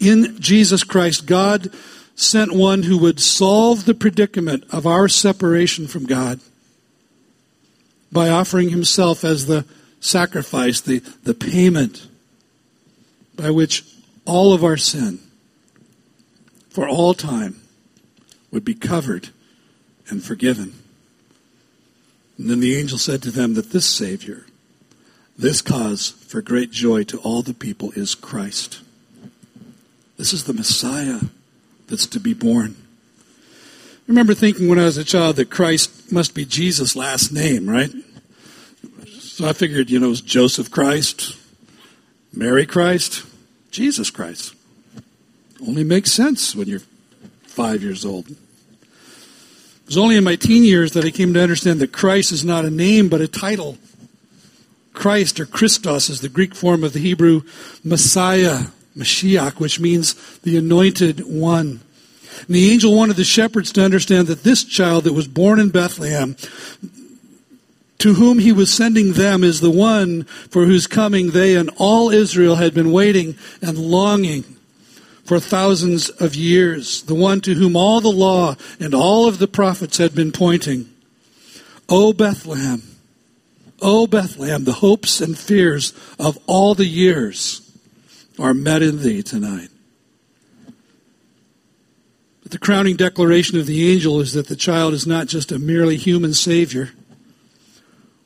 In 0.00 0.38
Jesus 0.40 0.84
Christ, 0.84 1.26
God 1.26 1.72
sent 2.14 2.52
one 2.52 2.82
who 2.82 2.98
would 2.98 3.20
solve 3.20 3.84
the 3.84 3.94
predicament 3.94 4.64
of 4.70 4.86
our 4.86 5.08
separation 5.08 5.86
from 5.86 6.06
God 6.06 6.40
by 8.10 8.30
offering 8.30 8.70
himself 8.70 9.24
as 9.24 9.46
the 9.46 9.64
sacrifice, 10.00 10.80
the, 10.80 11.00
the 11.24 11.34
payment 11.34 12.08
by 13.34 13.50
which 13.50 13.84
all 14.24 14.52
of 14.54 14.64
our 14.64 14.76
sin 14.76 15.18
for 16.70 16.88
all 16.88 17.14
time 17.14 17.56
would 18.50 18.64
be 18.64 18.74
covered 18.74 19.28
and 20.08 20.22
forgiven. 20.22 20.72
And 22.38 22.50
then 22.50 22.60
the 22.60 22.76
angel 22.76 22.98
said 22.98 23.22
to 23.22 23.30
them 23.30 23.54
that 23.54 23.72
this 23.72 23.86
Savior, 23.86 24.46
this 25.36 25.60
cause 25.60 26.10
for 26.10 26.40
great 26.40 26.70
joy 26.70 27.04
to 27.04 27.18
all 27.18 27.42
the 27.42 27.54
people 27.54 27.92
is 27.92 28.14
Christ. 28.14 28.80
This 30.16 30.32
is 30.32 30.44
the 30.44 30.54
Messiah 30.54 31.20
that's 31.88 32.06
to 32.06 32.20
be 32.20 32.34
born. 32.34 32.76
I 33.18 34.08
remember 34.08 34.34
thinking 34.34 34.68
when 34.68 34.78
I 34.78 34.84
was 34.84 34.96
a 34.96 35.04
child 35.04 35.36
that 35.36 35.50
Christ 35.50 36.12
must 36.12 36.34
be 36.34 36.44
Jesus' 36.44 36.96
last 36.96 37.32
name, 37.32 37.68
right? 37.68 37.90
So 39.08 39.46
I 39.46 39.52
figured, 39.52 39.90
you 39.90 39.98
know, 39.98 40.10
it's 40.10 40.20
Joseph 40.20 40.70
Christ, 40.70 41.36
Mary 42.32 42.64
Christ, 42.64 43.24
Jesus 43.70 44.10
Christ. 44.10 44.54
Only 45.66 45.84
makes 45.84 46.12
sense 46.12 46.54
when 46.54 46.68
you're 46.68 46.82
five 47.42 47.82
years 47.82 48.04
old. 48.04 48.30
It 48.30 48.36
was 49.86 49.98
only 49.98 50.16
in 50.16 50.24
my 50.24 50.36
teen 50.36 50.64
years 50.64 50.92
that 50.92 51.04
I 51.04 51.10
came 51.10 51.34
to 51.34 51.42
understand 51.42 51.80
that 51.80 51.92
Christ 51.92 52.32
is 52.32 52.44
not 52.44 52.64
a 52.64 52.70
name 52.70 53.08
but 53.08 53.20
a 53.20 53.28
title. 53.28 53.76
Christ 54.92 55.38
or 55.38 55.46
Christos 55.46 56.08
is 56.08 56.22
the 56.22 56.28
Greek 56.28 56.54
form 56.54 56.82
of 56.82 56.92
the 56.92 57.00
Hebrew 57.00 57.42
Messiah. 57.84 58.66
Mashiach, 58.96 59.60
which 59.60 59.78
means 59.78 60.14
the 60.40 60.56
anointed 60.56 61.20
one. 61.20 61.80
And 62.46 62.54
the 62.54 62.70
angel 62.70 62.94
wanted 62.96 63.16
the 63.16 63.24
shepherds 63.24 63.72
to 63.72 63.84
understand 63.84 64.28
that 64.28 64.42
this 64.42 64.64
child 64.64 65.04
that 65.04 65.12
was 65.12 65.28
born 65.28 65.60
in 65.60 65.70
Bethlehem, 65.70 66.36
to 67.98 68.14
whom 68.14 68.38
he 68.38 68.52
was 68.52 68.72
sending 68.72 69.12
them, 69.12 69.42
is 69.42 69.60
the 69.60 69.70
one 69.70 70.24
for 70.24 70.64
whose 70.64 70.86
coming 70.86 71.30
they 71.30 71.56
and 71.56 71.70
all 71.76 72.10
Israel 72.10 72.56
had 72.56 72.74
been 72.74 72.92
waiting 72.92 73.36
and 73.62 73.78
longing 73.78 74.44
for 75.24 75.40
thousands 75.40 76.08
of 76.08 76.34
years, 76.36 77.02
the 77.02 77.14
one 77.14 77.40
to 77.40 77.54
whom 77.54 77.76
all 77.76 78.00
the 78.00 78.08
law 78.08 78.54
and 78.78 78.94
all 78.94 79.26
of 79.26 79.38
the 79.38 79.48
prophets 79.48 79.98
had 79.98 80.14
been 80.14 80.30
pointing. 80.30 80.88
O 81.88 82.12
Bethlehem, 82.12 82.82
O 83.82 84.06
Bethlehem, 84.06 84.64
the 84.64 84.72
hopes 84.72 85.20
and 85.20 85.36
fears 85.36 85.92
of 86.18 86.38
all 86.46 86.74
the 86.74 86.86
years 86.86 87.65
are 88.38 88.54
met 88.54 88.82
in 88.82 89.02
thee 89.02 89.22
tonight. 89.22 89.68
But 92.42 92.52
the 92.52 92.58
crowning 92.58 92.96
declaration 92.96 93.58
of 93.58 93.66
the 93.66 93.90
angel 93.90 94.20
is 94.20 94.32
that 94.34 94.46
the 94.46 94.56
child 94.56 94.94
is 94.94 95.06
not 95.06 95.26
just 95.26 95.50
a 95.50 95.58
merely 95.58 95.96
human 95.96 96.32
Savior 96.32 96.90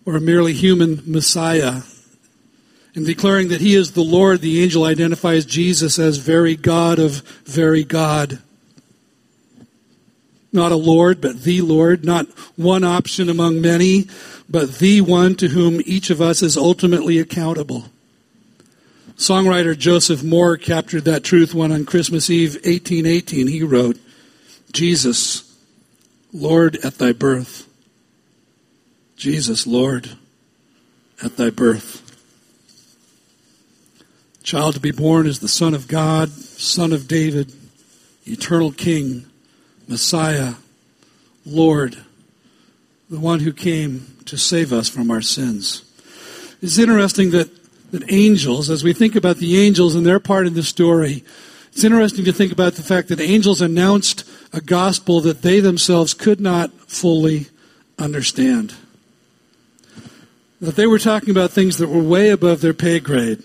or 0.04 0.16
a 0.16 0.20
merely 0.20 0.52
human 0.52 1.02
Messiah. 1.06 1.82
In 2.94 3.04
declaring 3.04 3.48
that 3.48 3.60
he 3.60 3.74
is 3.74 3.92
the 3.92 4.02
Lord, 4.02 4.40
the 4.40 4.62
angel 4.62 4.84
identifies 4.84 5.46
Jesus 5.46 5.98
as 5.98 6.18
very 6.18 6.56
God 6.56 6.98
of 6.98 7.22
very 7.44 7.84
God. 7.84 8.40
Not 10.52 10.72
a 10.72 10.76
Lord, 10.76 11.20
but 11.20 11.42
the 11.42 11.60
Lord. 11.60 12.04
Not 12.04 12.26
one 12.56 12.82
option 12.82 13.28
among 13.28 13.60
many, 13.60 14.08
but 14.48 14.78
the 14.80 15.00
one 15.00 15.36
to 15.36 15.48
whom 15.48 15.80
each 15.86 16.10
of 16.10 16.20
us 16.20 16.42
is 16.42 16.56
ultimately 16.56 17.18
accountable. 17.18 17.84
Songwriter 19.20 19.76
Joseph 19.76 20.22
Mohr 20.22 20.58
captured 20.58 21.04
that 21.04 21.22
truth 21.22 21.52
when 21.52 21.72
on 21.72 21.84
Christmas 21.84 22.30
Eve 22.30 22.54
1818 22.54 23.48
he 23.48 23.62
wrote, 23.62 23.98
Jesus, 24.72 25.58
Lord, 26.32 26.78
at 26.82 26.94
thy 26.94 27.12
birth. 27.12 27.68
Jesus, 29.16 29.66
Lord, 29.66 30.16
at 31.22 31.36
thy 31.36 31.50
birth. 31.50 32.00
Child 34.42 34.76
to 34.76 34.80
be 34.80 34.90
born 34.90 35.26
is 35.26 35.40
the 35.40 35.48
Son 35.48 35.74
of 35.74 35.86
God, 35.86 36.30
Son 36.30 36.90
of 36.90 37.06
David, 37.06 37.52
eternal 38.24 38.72
King, 38.72 39.26
Messiah, 39.86 40.54
Lord, 41.44 41.98
the 43.10 43.20
one 43.20 43.40
who 43.40 43.52
came 43.52 44.16
to 44.24 44.38
save 44.38 44.72
us 44.72 44.88
from 44.88 45.10
our 45.10 45.20
sins. 45.20 45.84
It's 46.62 46.78
interesting 46.78 47.32
that 47.32 47.59
that 47.90 48.10
angels, 48.12 48.70
as 48.70 48.84
we 48.84 48.92
think 48.92 49.14
about 49.14 49.38
the 49.38 49.58
angels 49.58 49.94
and 49.94 50.06
their 50.06 50.20
part 50.20 50.46
in 50.46 50.54
the 50.54 50.62
story, 50.62 51.24
it's 51.72 51.84
interesting 51.84 52.24
to 52.24 52.32
think 52.32 52.52
about 52.52 52.74
the 52.74 52.82
fact 52.82 53.08
that 53.08 53.20
angels 53.20 53.60
announced 53.60 54.28
a 54.52 54.60
gospel 54.60 55.20
that 55.20 55.42
they 55.42 55.60
themselves 55.60 56.14
could 56.14 56.40
not 56.40 56.72
fully 56.90 57.46
understand. 57.98 58.74
That 60.60 60.76
they 60.76 60.86
were 60.86 60.98
talking 60.98 61.30
about 61.30 61.52
things 61.52 61.78
that 61.78 61.88
were 61.88 62.02
way 62.02 62.30
above 62.30 62.60
their 62.60 62.74
pay 62.74 63.00
grade, 63.00 63.42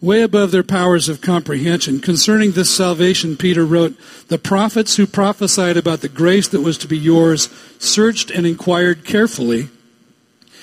way 0.00 0.22
above 0.22 0.50
their 0.50 0.62
powers 0.62 1.08
of 1.08 1.20
comprehension. 1.20 2.00
Concerning 2.00 2.52
this 2.52 2.74
salvation, 2.74 3.36
Peter 3.36 3.66
wrote, 3.66 3.96
The 4.28 4.38
prophets 4.38 4.96
who 4.96 5.06
prophesied 5.06 5.76
about 5.76 6.00
the 6.00 6.08
grace 6.08 6.48
that 6.48 6.62
was 6.62 6.78
to 6.78 6.88
be 6.88 6.98
yours 6.98 7.48
searched 7.78 8.30
and 8.30 8.46
inquired 8.46 9.04
carefully 9.04 9.68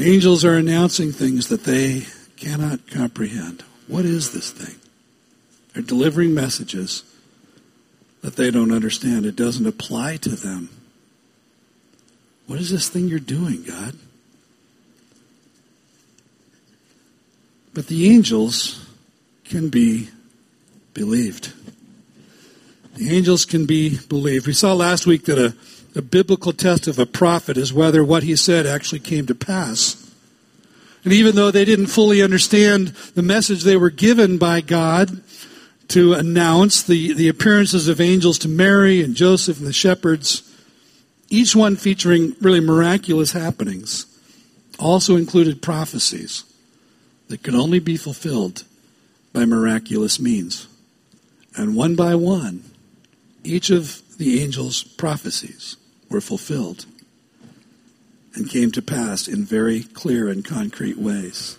Angels 0.00 0.44
are 0.44 0.54
announcing 0.54 1.10
things 1.10 1.48
that 1.48 1.64
they 1.64 2.06
cannot 2.36 2.86
comprehend. 2.88 3.64
What 3.88 4.04
is 4.04 4.32
this 4.32 4.52
thing? 4.52 4.76
They're 5.72 5.82
delivering 5.82 6.34
messages 6.34 7.02
that 8.22 8.36
they 8.36 8.52
don't 8.52 8.70
understand. 8.70 9.26
It 9.26 9.34
doesn't 9.34 9.66
apply 9.66 10.18
to 10.18 10.30
them. 10.30 10.68
What 12.46 12.60
is 12.60 12.70
this 12.70 12.88
thing 12.88 13.08
you're 13.08 13.18
doing, 13.18 13.64
God? 13.64 13.94
But 17.74 17.88
the 17.88 18.08
angels 18.08 18.86
can 19.44 19.68
be 19.68 20.10
believed. 20.94 21.52
The 22.94 23.16
angels 23.16 23.44
can 23.44 23.66
be 23.66 23.98
believed. 24.08 24.46
We 24.46 24.52
saw 24.52 24.74
last 24.74 25.06
week 25.06 25.24
that 25.24 25.38
a 25.38 25.54
the 25.98 26.02
biblical 26.02 26.52
test 26.52 26.86
of 26.86 26.96
a 27.00 27.06
prophet 27.06 27.56
is 27.56 27.72
whether 27.72 28.04
what 28.04 28.22
he 28.22 28.36
said 28.36 28.68
actually 28.68 29.00
came 29.00 29.26
to 29.26 29.34
pass. 29.34 30.08
And 31.02 31.12
even 31.12 31.34
though 31.34 31.50
they 31.50 31.64
didn't 31.64 31.88
fully 31.88 32.22
understand 32.22 32.94
the 33.16 33.22
message 33.22 33.64
they 33.64 33.76
were 33.76 33.90
given 33.90 34.38
by 34.38 34.60
God 34.60 35.20
to 35.88 36.12
announce 36.12 36.84
the, 36.84 37.14
the 37.14 37.26
appearances 37.26 37.88
of 37.88 38.00
angels 38.00 38.38
to 38.38 38.48
Mary 38.48 39.02
and 39.02 39.16
Joseph 39.16 39.58
and 39.58 39.66
the 39.66 39.72
shepherds, 39.72 40.48
each 41.30 41.56
one 41.56 41.74
featuring 41.74 42.36
really 42.40 42.60
miraculous 42.60 43.32
happenings, 43.32 44.06
also 44.78 45.16
included 45.16 45.60
prophecies 45.60 46.44
that 47.26 47.42
could 47.42 47.56
only 47.56 47.80
be 47.80 47.96
fulfilled 47.96 48.62
by 49.32 49.44
miraculous 49.44 50.20
means. 50.20 50.68
And 51.56 51.74
one 51.74 51.96
by 51.96 52.14
one, 52.14 52.62
each 53.42 53.70
of 53.70 54.00
the 54.16 54.40
angels' 54.40 54.84
prophecies 54.84 55.76
were 56.10 56.20
fulfilled 56.20 56.86
and 58.34 58.48
came 58.48 58.70
to 58.72 58.82
pass 58.82 59.26
in 59.26 59.44
very 59.44 59.82
clear 59.82 60.28
and 60.28 60.44
concrete 60.44 60.96
ways. 60.96 61.58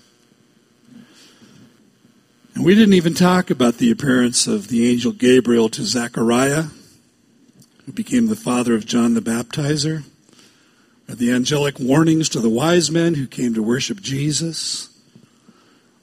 And 2.55 2.65
we 2.65 2.75
didn't 2.75 2.93
even 2.93 3.13
talk 3.13 3.49
about 3.49 3.77
the 3.77 3.91
appearance 3.91 4.47
of 4.47 4.67
the 4.67 4.89
angel 4.89 5.11
Gabriel 5.11 5.69
to 5.69 5.83
Zechariah, 5.83 6.65
who 7.85 7.91
became 7.91 8.27
the 8.27 8.35
father 8.35 8.75
of 8.75 8.85
John 8.85 9.13
the 9.13 9.21
Baptizer, 9.21 10.03
or 11.07 11.15
the 11.15 11.31
angelic 11.31 11.79
warnings 11.79 12.29
to 12.29 12.39
the 12.39 12.49
wise 12.49 12.91
men 12.91 13.15
who 13.15 13.27
came 13.27 13.53
to 13.53 13.63
worship 13.63 14.01
Jesus, 14.01 14.89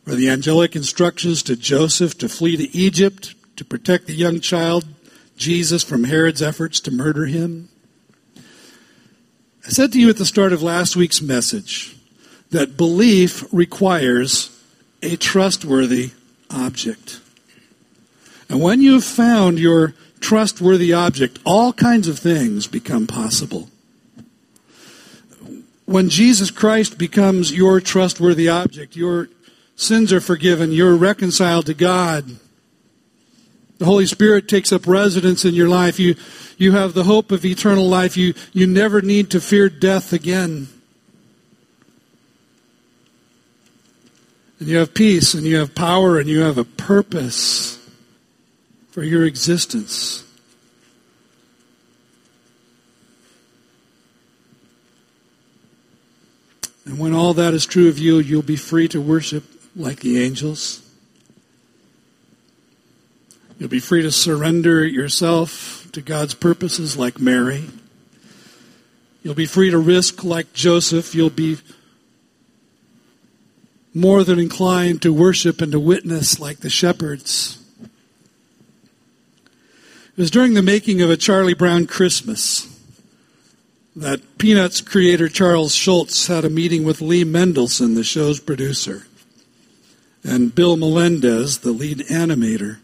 or 0.07 0.15
the 0.15 0.31
angelic 0.31 0.75
instructions 0.77 1.43
to 1.43 1.57
Joseph 1.57 2.17
to 2.19 2.29
flee 2.29 2.57
to 2.57 2.77
Egypt 2.77 3.35
to 3.57 3.65
protect 3.65 4.07
the 4.07 4.15
young 4.15 4.41
child 4.41 4.85
Jesus 5.37 5.83
from 5.83 6.05
Herod's 6.05 6.43
efforts 6.43 6.81
to 6.81 6.91
murder 6.91 7.27
him. 7.27 7.69
I 9.67 9.71
said 9.71 9.91
to 9.93 10.01
you 10.01 10.09
at 10.09 10.17
the 10.17 10.25
start 10.25 10.53
of 10.53 10.63
last 10.63 10.95
week's 10.95 11.21
message 11.21 11.97
that 12.51 12.77
belief 12.77 13.45
requires 13.53 14.57
a 15.03 15.17
trustworthy 15.17 16.13
object. 16.51 17.21
And 18.49 18.63
when 18.63 18.81
you've 18.81 19.03
found 19.03 19.59
your 19.59 19.95
trustworthy 20.21 20.93
object, 20.93 21.41
all 21.45 21.73
kinds 21.73 22.07
of 22.07 22.17
things 22.17 22.69
become 22.69 23.09
possible. 23.09 23.69
When 25.85 26.11
Jesus 26.11 26.53
Christ 26.53 26.97
becomes 26.97 27.53
your 27.53 27.81
trustworthy 27.81 28.49
object, 28.49 28.95
your 28.95 29.29
sins 29.75 30.13
are 30.13 30.21
forgiven, 30.21 30.71
you're 30.71 30.95
reconciled 30.95 31.67
to 31.67 31.75
God, 31.75 32.37
the 33.79 33.85
Holy 33.85 34.07
Spirit 34.07 34.49
takes 34.49 34.73
up 34.73 34.87
residence 34.87 35.45
in 35.45 35.55
your 35.55 35.69
life. 35.69 35.99
You, 35.99 36.15
you 36.57 36.73
have 36.73 36.95
the 36.95 37.05
hope 37.05 37.31
of 37.31 37.45
eternal 37.45 37.87
life. 37.87 38.17
You, 38.17 38.35
you 38.53 38.67
never 38.67 39.03
need 39.03 39.31
to 39.31 39.41
fear 39.41 39.69
death 39.69 40.13
again. 40.13 40.69
And 44.59 44.69
you 44.69 44.79
have 44.79 44.95
peace 44.95 45.35
and 45.35 45.45
you 45.45 45.59
have 45.59 45.75
power 45.75 46.19
and 46.19 46.29
you 46.29 46.41
have 46.41 46.57
a 46.57 46.65
purpose 46.65 47.79
for 48.91 49.03
your 49.03 49.25
existence. 49.25 50.25
And 56.87 56.99
when 56.99 57.13
all 57.13 57.35
that 57.35 57.53
is 57.53 57.67
true 57.67 57.89
of 57.89 57.99
you, 57.99 58.19
you'll 58.19 58.43
be 58.43 58.57
free 58.57 58.89
to 58.89 59.01
worship 59.01 59.45
like 59.75 60.01
the 60.01 60.25
angels. 60.25 60.86
You'll 63.59 63.71
be 63.71 63.81
free 63.81 64.03
to 64.03 64.13
surrender 64.13 64.85
yourself 64.85 65.89
to 65.93 66.03
God's 66.03 66.35
purposes 66.35 66.97
like 66.97 67.19
Mary. 67.19 67.65
You'll 69.23 69.35
be 69.35 69.47
free 69.47 69.71
to 69.71 69.79
risk 69.79 70.23
like 70.23 70.53
Joseph. 70.53 71.15
You'll 71.15 71.31
be 71.31 71.57
more 73.95 74.25
than 74.25 74.39
inclined 74.39 75.01
to 75.03 75.13
worship 75.13 75.63
and 75.63 75.73
to 75.73 75.81
witness 75.81 76.39
like 76.39 76.59
the 76.59 76.69
shepherds. 76.69 77.59
It 77.83 77.89
was 80.19 80.31
during 80.31 80.53
the 80.53 80.63
making 80.63 81.01
of 81.01 81.09
a 81.09 81.17
Charlie 81.17 81.55
Brown 81.55 81.87
Christmas 81.87 82.69
that 83.97 84.37
Peanuts 84.37 84.83
creator 84.83 85.31
Charles 85.31 85.75
Schulz 85.75 86.27
had 86.27 86.45
a 86.45 86.51
meeting 86.51 86.85
with 86.85 87.01
Lee 87.01 87.25
Mendelson, 87.25 87.95
the 87.95 88.05
show's 88.05 88.39
producer, 88.39 89.07
and 90.23 90.55
Bill 90.55 90.77
Melendez, 90.77 91.59
the 91.59 91.73
lead 91.73 92.01
animator. 92.11 92.81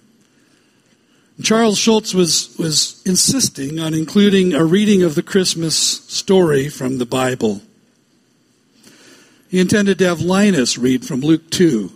Charles 1.43 1.78
Schulz 1.78 2.14
was, 2.14 2.55
was 2.59 3.03
insisting 3.05 3.78
on 3.78 3.95
including 3.95 4.55
a 4.55 4.64
reading 4.64 5.03
of 5.03 5.14
the 5.14 5.22
Christmas 5.22 5.76
story 5.76 6.68
from 6.68 6.99
the 6.99 7.07
Bible. 7.07 7.62
He 9.49 9.61
intended 9.61 9.99
to 9.99 10.07
have 10.07 10.20
Linus 10.20 10.78
read 10.78 11.05
from 11.05 11.20
Luke 11.20 11.51
2 11.51 11.93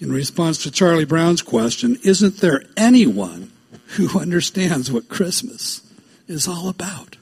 in 0.00 0.12
response 0.12 0.62
to 0.62 0.70
Charlie 0.70 1.04
Brown's 1.04 1.42
question 1.42 1.98
Isn't 2.02 2.38
there 2.38 2.64
anyone 2.76 3.52
who 3.96 4.18
understands 4.18 4.90
what 4.90 5.08
Christmas 5.08 5.82
is 6.26 6.48
all 6.48 6.68
about? 6.68 7.16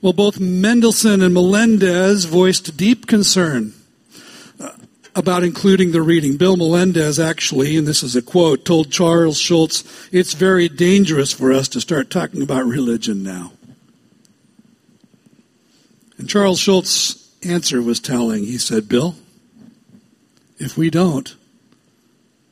Well, 0.00 0.12
both 0.12 0.38
Mendelson 0.38 1.24
and 1.24 1.34
Melendez 1.34 2.26
voiced 2.26 2.76
deep 2.76 3.06
concern 3.06 3.72
about 5.16 5.42
including 5.42 5.92
the 5.92 6.02
reading. 6.02 6.36
Bill 6.36 6.58
Melendez 6.58 7.18
actually, 7.18 7.76
and 7.76 7.88
this 7.88 8.02
is 8.02 8.14
a 8.14 8.22
quote, 8.22 8.66
told 8.66 8.92
Charles 8.92 9.38
Schulz, 9.38 9.82
it's 10.12 10.34
very 10.34 10.68
dangerous 10.68 11.32
for 11.32 11.52
us 11.52 11.68
to 11.68 11.80
start 11.80 12.10
talking 12.10 12.42
about 12.42 12.66
religion 12.66 13.22
now. 13.22 13.52
And 16.18 16.28
Charles 16.28 16.60
Schulz's 16.60 17.34
answer 17.42 17.80
was 17.80 17.98
telling. 17.98 18.44
He 18.44 18.58
said, 18.58 18.88
Bill, 18.88 19.16
if 20.58 20.76
we 20.76 20.90
don't, 20.90 21.34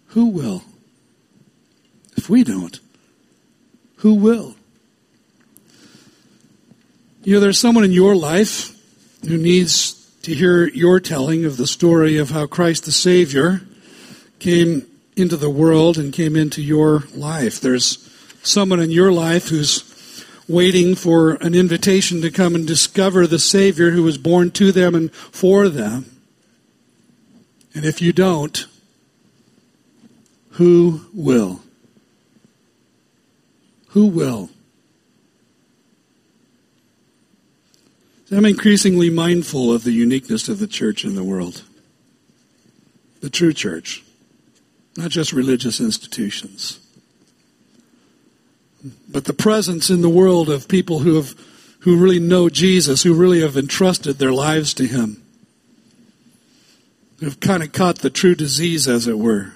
who 0.08 0.26
will? 0.26 0.62
If 2.16 2.30
we 2.30 2.44
don't, 2.44 2.80
who 3.96 4.14
will? 4.14 4.54
You 7.24 7.34
know, 7.34 7.40
there's 7.40 7.58
someone 7.58 7.84
in 7.84 7.92
your 7.92 8.16
life 8.16 8.74
who 9.26 9.36
needs 9.36 10.03
to 10.24 10.34
hear 10.34 10.68
your 10.68 11.00
telling 11.00 11.44
of 11.44 11.58
the 11.58 11.66
story 11.66 12.16
of 12.16 12.30
how 12.30 12.46
Christ 12.46 12.86
the 12.86 12.92
Savior 12.92 13.60
came 14.38 14.86
into 15.16 15.36
the 15.36 15.50
world 15.50 15.98
and 15.98 16.14
came 16.14 16.34
into 16.34 16.62
your 16.62 17.04
life. 17.14 17.60
There's 17.60 17.98
someone 18.42 18.80
in 18.80 18.90
your 18.90 19.12
life 19.12 19.48
who's 19.48 20.24
waiting 20.48 20.94
for 20.94 21.32
an 21.34 21.54
invitation 21.54 22.22
to 22.22 22.30
come 22.30 22.54
and 22.54 22.66
discover 22.66 23.26
the 23.26 23.38
Savior 23.38 23.90
who 23.90 24.02
was 24.02 24.16
born 24.16 24.50
to 24.52 24.72
them 24.72 24.94
and 24.94 25.12
for 25.12 25.68
them. 25.68 26.06
And 27.74 27.84
if 27.84 28.00
you 28.00 28.14
don't, 28.14 28.66
who 30.52 31.02
will? 31.12 31.60
Who 33.88 34.06
will? 34.06 34.48
I'm 38.30 38.44
increasingly 38.44 39.10
mindful 39.10 39.72
of 39.72 39.84
the 39.84 39.92
uniqueness 39.92 40.48
of 40.48 40.58
the 40.58 40.66
church 40.66 41.04
in 41.04 41.14
the 41.14 41.24
world. 41.24 41.62
The 43.20 43.30
true 43.30 43.52
church, 43.52 44.02
not 44.96 45.10
just 45.10 45.32
religious 45.32 45.80
institutions. 45.80 46.78
But 49.08 49.24
the 49.24 49.32
presence 49.32 49.90
in 49.90 50.02
the 50.02 50.08
world 50.08 50.50
of 50.50 50.68
people 50.68 51.00
who 51.00 51.14
have 51.16 51.34
who 51.84 51.98
really 51.98 52.18
know 52.18 52.48
Jesus, 52.48 53.02
who 53.02 53.12
really 53.12 53.42
have 53.42 53.58
entrusted 53.58 54.16
their 54.16 54.32
lives 54.32 54.72
to 54.74 54.86
Him, 54.86 55.22
who've 57.20 57.38
kind 57.40 57.62
of 57.62 57.72
caught 57.72 57.98
the 57.98 58.08
true 58.08 58.34
disease, 58.34 58.88
as 58.88 59.06
it 59.06 59.18
were. 59.18 59.52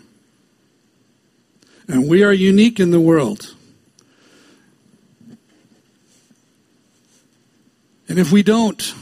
And 1.89 2.07
we 2.07 2.23
are 2.23 2.35
unique 2.35 2.79
in 2.79 2.91
the 2.91 3.01
world. 3.01 3.55
And 8.09 8.19
if 8.19 8.33
we 8.33 8.43
don't 8.43 8.95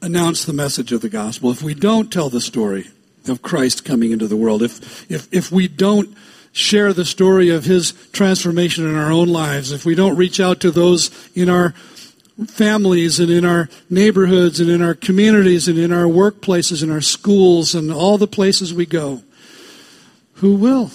announce 0.00 0.44
the 0.44 0.54
message 0.54 0.92
of 0.92 1.02
the 1.02 1.10
gospel, 1.10 1.50
if 1.50 1.62
we 1.62 1.74
don't 1.74 2.10
tell 2.10 2.30
the 2.30 2.40
story 2.40 2.88
of 3.28 3.42
Christ 3.42 3.84
coming 3.84 4.12
into 4.12 4.26
the 4.26 4.36
world, 4.36 4.62
if, 4.62 5.10
if, 5.10 5.32
if 5.32 5.52
we 5.52 5.68
don't 5.68 6.16
share 6.52 6.92
the 6.92 7.04
story 7.04 7.50
of 7.50 7.64
his 7.64 7.92
transformation 8.12 8.88
in 8.88 8.96
our 8.96 9.12
own 9.12 9.28
lives, 9.28 9.72
if 9.72 9.84
we 9.84 9.94
don't 9.94 10.16
reach 10.16 10.40
out 10.40 10.60
to 10.60 10.70
those 10.70 11.10
in 11.34 11.50
our 11.50 11.74
families 12.46 13.20
and 13.20 13.30
in 13.30 13.44
our 13.44 13.68
neighborhoods 13.90 14.58
and 14.58 14.70
in 14.70 14.80
our 14.80 14.94
communities 14.94 15.68
and 15.68 15.78
in 15.78 15.92
our 15.92 16.06
workplaces 16.06 16.82
and 16.82 16.90
our 16.90 17.02
schools 17.02 17.74
and 17.74 17.92
all 17.92 18.16
the 18.16 18.26
places 18.26 18.72
we 18.72 18.86
go. 18.86 19.22
Who 20.34 20.54
will? 20.54 20.90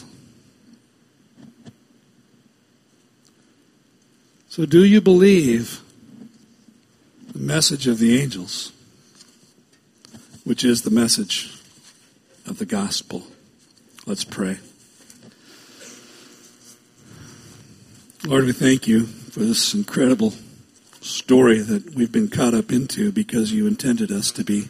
So, 4.50 4.66
do 4.66 4.84
you 4.84 5.02
believe 5.02 5.85
the 7.36 7.42
message 7.42 7.86
of 7.86 8.00
the 8.00 8.18
angels, 8.18 8.72
which 10.46 10.64
is 10.64 10.84
the 10.84 10.90
message 10.90 11.52
of 12.48 12.60
the 12.60 12.66
gospel? 12.66 13.24
Let's 14.06 14.24
pray. 14.24 14.58
Lord, 18.26 18.46
we 18.46 18.54
thank 18.54 18.88
you 18.88 19.06
for 19.06 19.42
this 19.42 19.74
incredible 19.74 20.34
story 21.02 21.60
that 21.60 21.94
we've 21.94 22.12
been 22.12 22.30
caught 22.30 22.54
up 22.54 22.72
into 22.72 23.12
because 23.12 23.52
you 23.52 23.68
intended 23.68 24.14
us 24.14 24.32
to 24.32 24.46
be. 24.46 24.70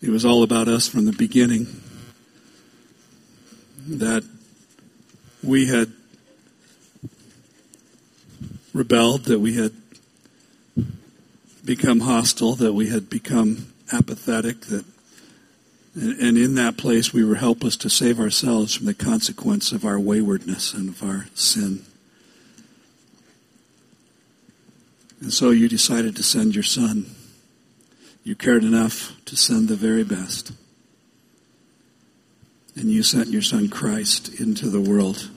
It 0.00 0.10
was 0.10 0.24
all 0.24 0.44
about 0.44 0.68
us 0.68 0.86
from 0.86 1.06
the 1.06 1.12
beginning. 1.12 1.66
That 3.88 4.22
we 5.42 5.66
had 5.66 5.92
rebelled, 8.72 9.24
that 9.24 9.40
we 9.40 9.56
had 9.56 9.72
become 11.64 12.00
hostile, 12.00 12.54
that 12.56 12.72
we 12.72 12.88
had 12.88 13.08
become 13.08 13.72
apathetic, 13.92 14.62
that 14.62 14.84
and 15.94 16.38
in 16.38 16.54
that 16.54 16.78
place 16.78 17.12
we 17.12 17.22
were 17.22 17.34
helpless 17.34 17.76
to 17.76 17.90
save 17.90 18.18
ourselves 18.18 18.74
from 18.74 18.86
the 18.86 18.94
consequence 18.94 19.72
of 19.72 19.84
our 19.84 20.00
waywardness 20.00 20.72
and 20.72 20.88
of 20.88 21.02
our 21.02 21.26
sin. 21.34 21.84
And 25.20 25.32
so 25.32 25.50
you 25.50 25.68
decided 25.68 26.16
to 26.16 26.22
send 26.22 26.54
your 26.54 26.64
son. 26.64 27.14
You 28.24 28.34
cared 28.34 28.64
enough 28.64 29.12
to 29.26 29.36
send 29.36 29.68
the 29.68 29.76
very 29.76 30.02
best. 30.02 30.52
And 32.74 32.90
you 32.90 33.02
sent 33.02 33.28
your 33.28 33.42
son 33.42 33.68
Christ 33.68 34.40
into 34.40 34.70
the 34.70 34.80
world 34.80 35.28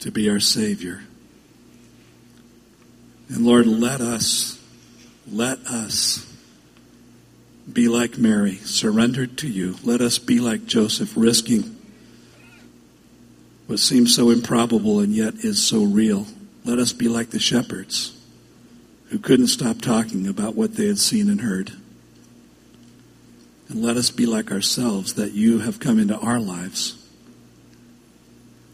to 0.00 0.12
be 0.12 0.28
our 0.28 0.38
Savior. 0.38 1.04
And 3.30 3.46
Lord, 3.46 3.66
let 3.66 4.00
us, 4.02 4.57
let 5.32 5.58
us 5.66 6.24
be 7.70 7.88
like 7.88 8.18
Mary, 8.18 8.56
surrendered 8.56 9.38
to 9.38 9.48
you. 9.48 9.76
Let 9.84 10.00
us 10.00 10.18
be 10.18 10.40
like 10.40 10.66
Joseph, 10.66 11.12
risking 11.16 11.78
what 13.68 13.78
seems 13.78 14.14
so 14.14 14.30
improbable 14.30 14.98
and 14.98 15.12
yet 15.12 15.34
is 15.44 15.62
so 15.62 15.84
real. 15.84 16.26
Let 16.64 16.78
us 16.78 16.94
be 16.94 17.06
like 17.06 17.30
the 17.30 17.38
shepherds 17.38 18.18
who 19.10 19.18
couldn't 19.18 19.48
stop 19.48 19.82
talking 19.82 20.26
about 20.26 20.54
what 20.54 20.74
they 20.74 20.86
had 20.86 20.98
seen 20.98 21.28
and 21.28 21.42
heard. 21.42 21.72
And 23.68 23.82
let 23.82 23.98
us 23.98 24.10
be 24.10 24.24
like 24.24 24.50
ourselves, 24.50 25.14
that 25.14 25.32
you 25.32 25.58
have 25.58 25.80
come 25.80 25.98
into 25.98 26.18
our 26.18 26.40
lives 26.40 27.06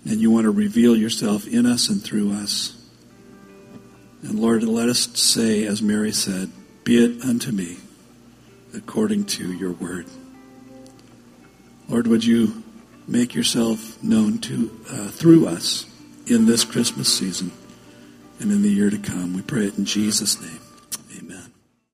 and 0.04 0.20
you 0.20 0.30
want 0.30 0.44
to 0.44 0.52
reveal 0.52 0.94
yourself 0.94 1.44
in 1.48 1.66
us 1.66 1.88
and 1.88 2.00
through 2.00 2.32
us. 2.32 2.73
And 4.24 4.38
Lord, 4.40 4.62
let 4.62 4.88
us 4.88 5.08
say, 5.18 5.64
as 5.64 5.82
Mary 5.82 6.12
said, 6.12 6.50
be 6.82 7.04
it 7.04 7.22
unto 7.22 7.52
me 7.52 7.76
according 8.74 9.24
to 9.24 9.52
your 9.52 9.72
word. 9.72 10.06
Lord, 11.88 12.06
would 12.06 12.24
you 12.24 12.62
make 13.06 13.34
yourself 13.34 14.02
known 14.02 14.38
to 14.38 14.70
uh, 14.90 15.08
through 15.08 15.46
us 15.46 15.86
in 16.26 16.46
this 16.46 16.64
Christmas 16.64 17.16
season? 17.16 17.52
and 18.40 18.50
in 18.50 18.62
the 18.62 18.70
year 18.70 18.90
to 18.90 18.98
come. 18.98 19.34
We 19.34 19.42
pray 19.42 19.66
it 19.66 19.78
in 19.78 19.84
Jesus' 19.84 20.40
name. 20.40 20.60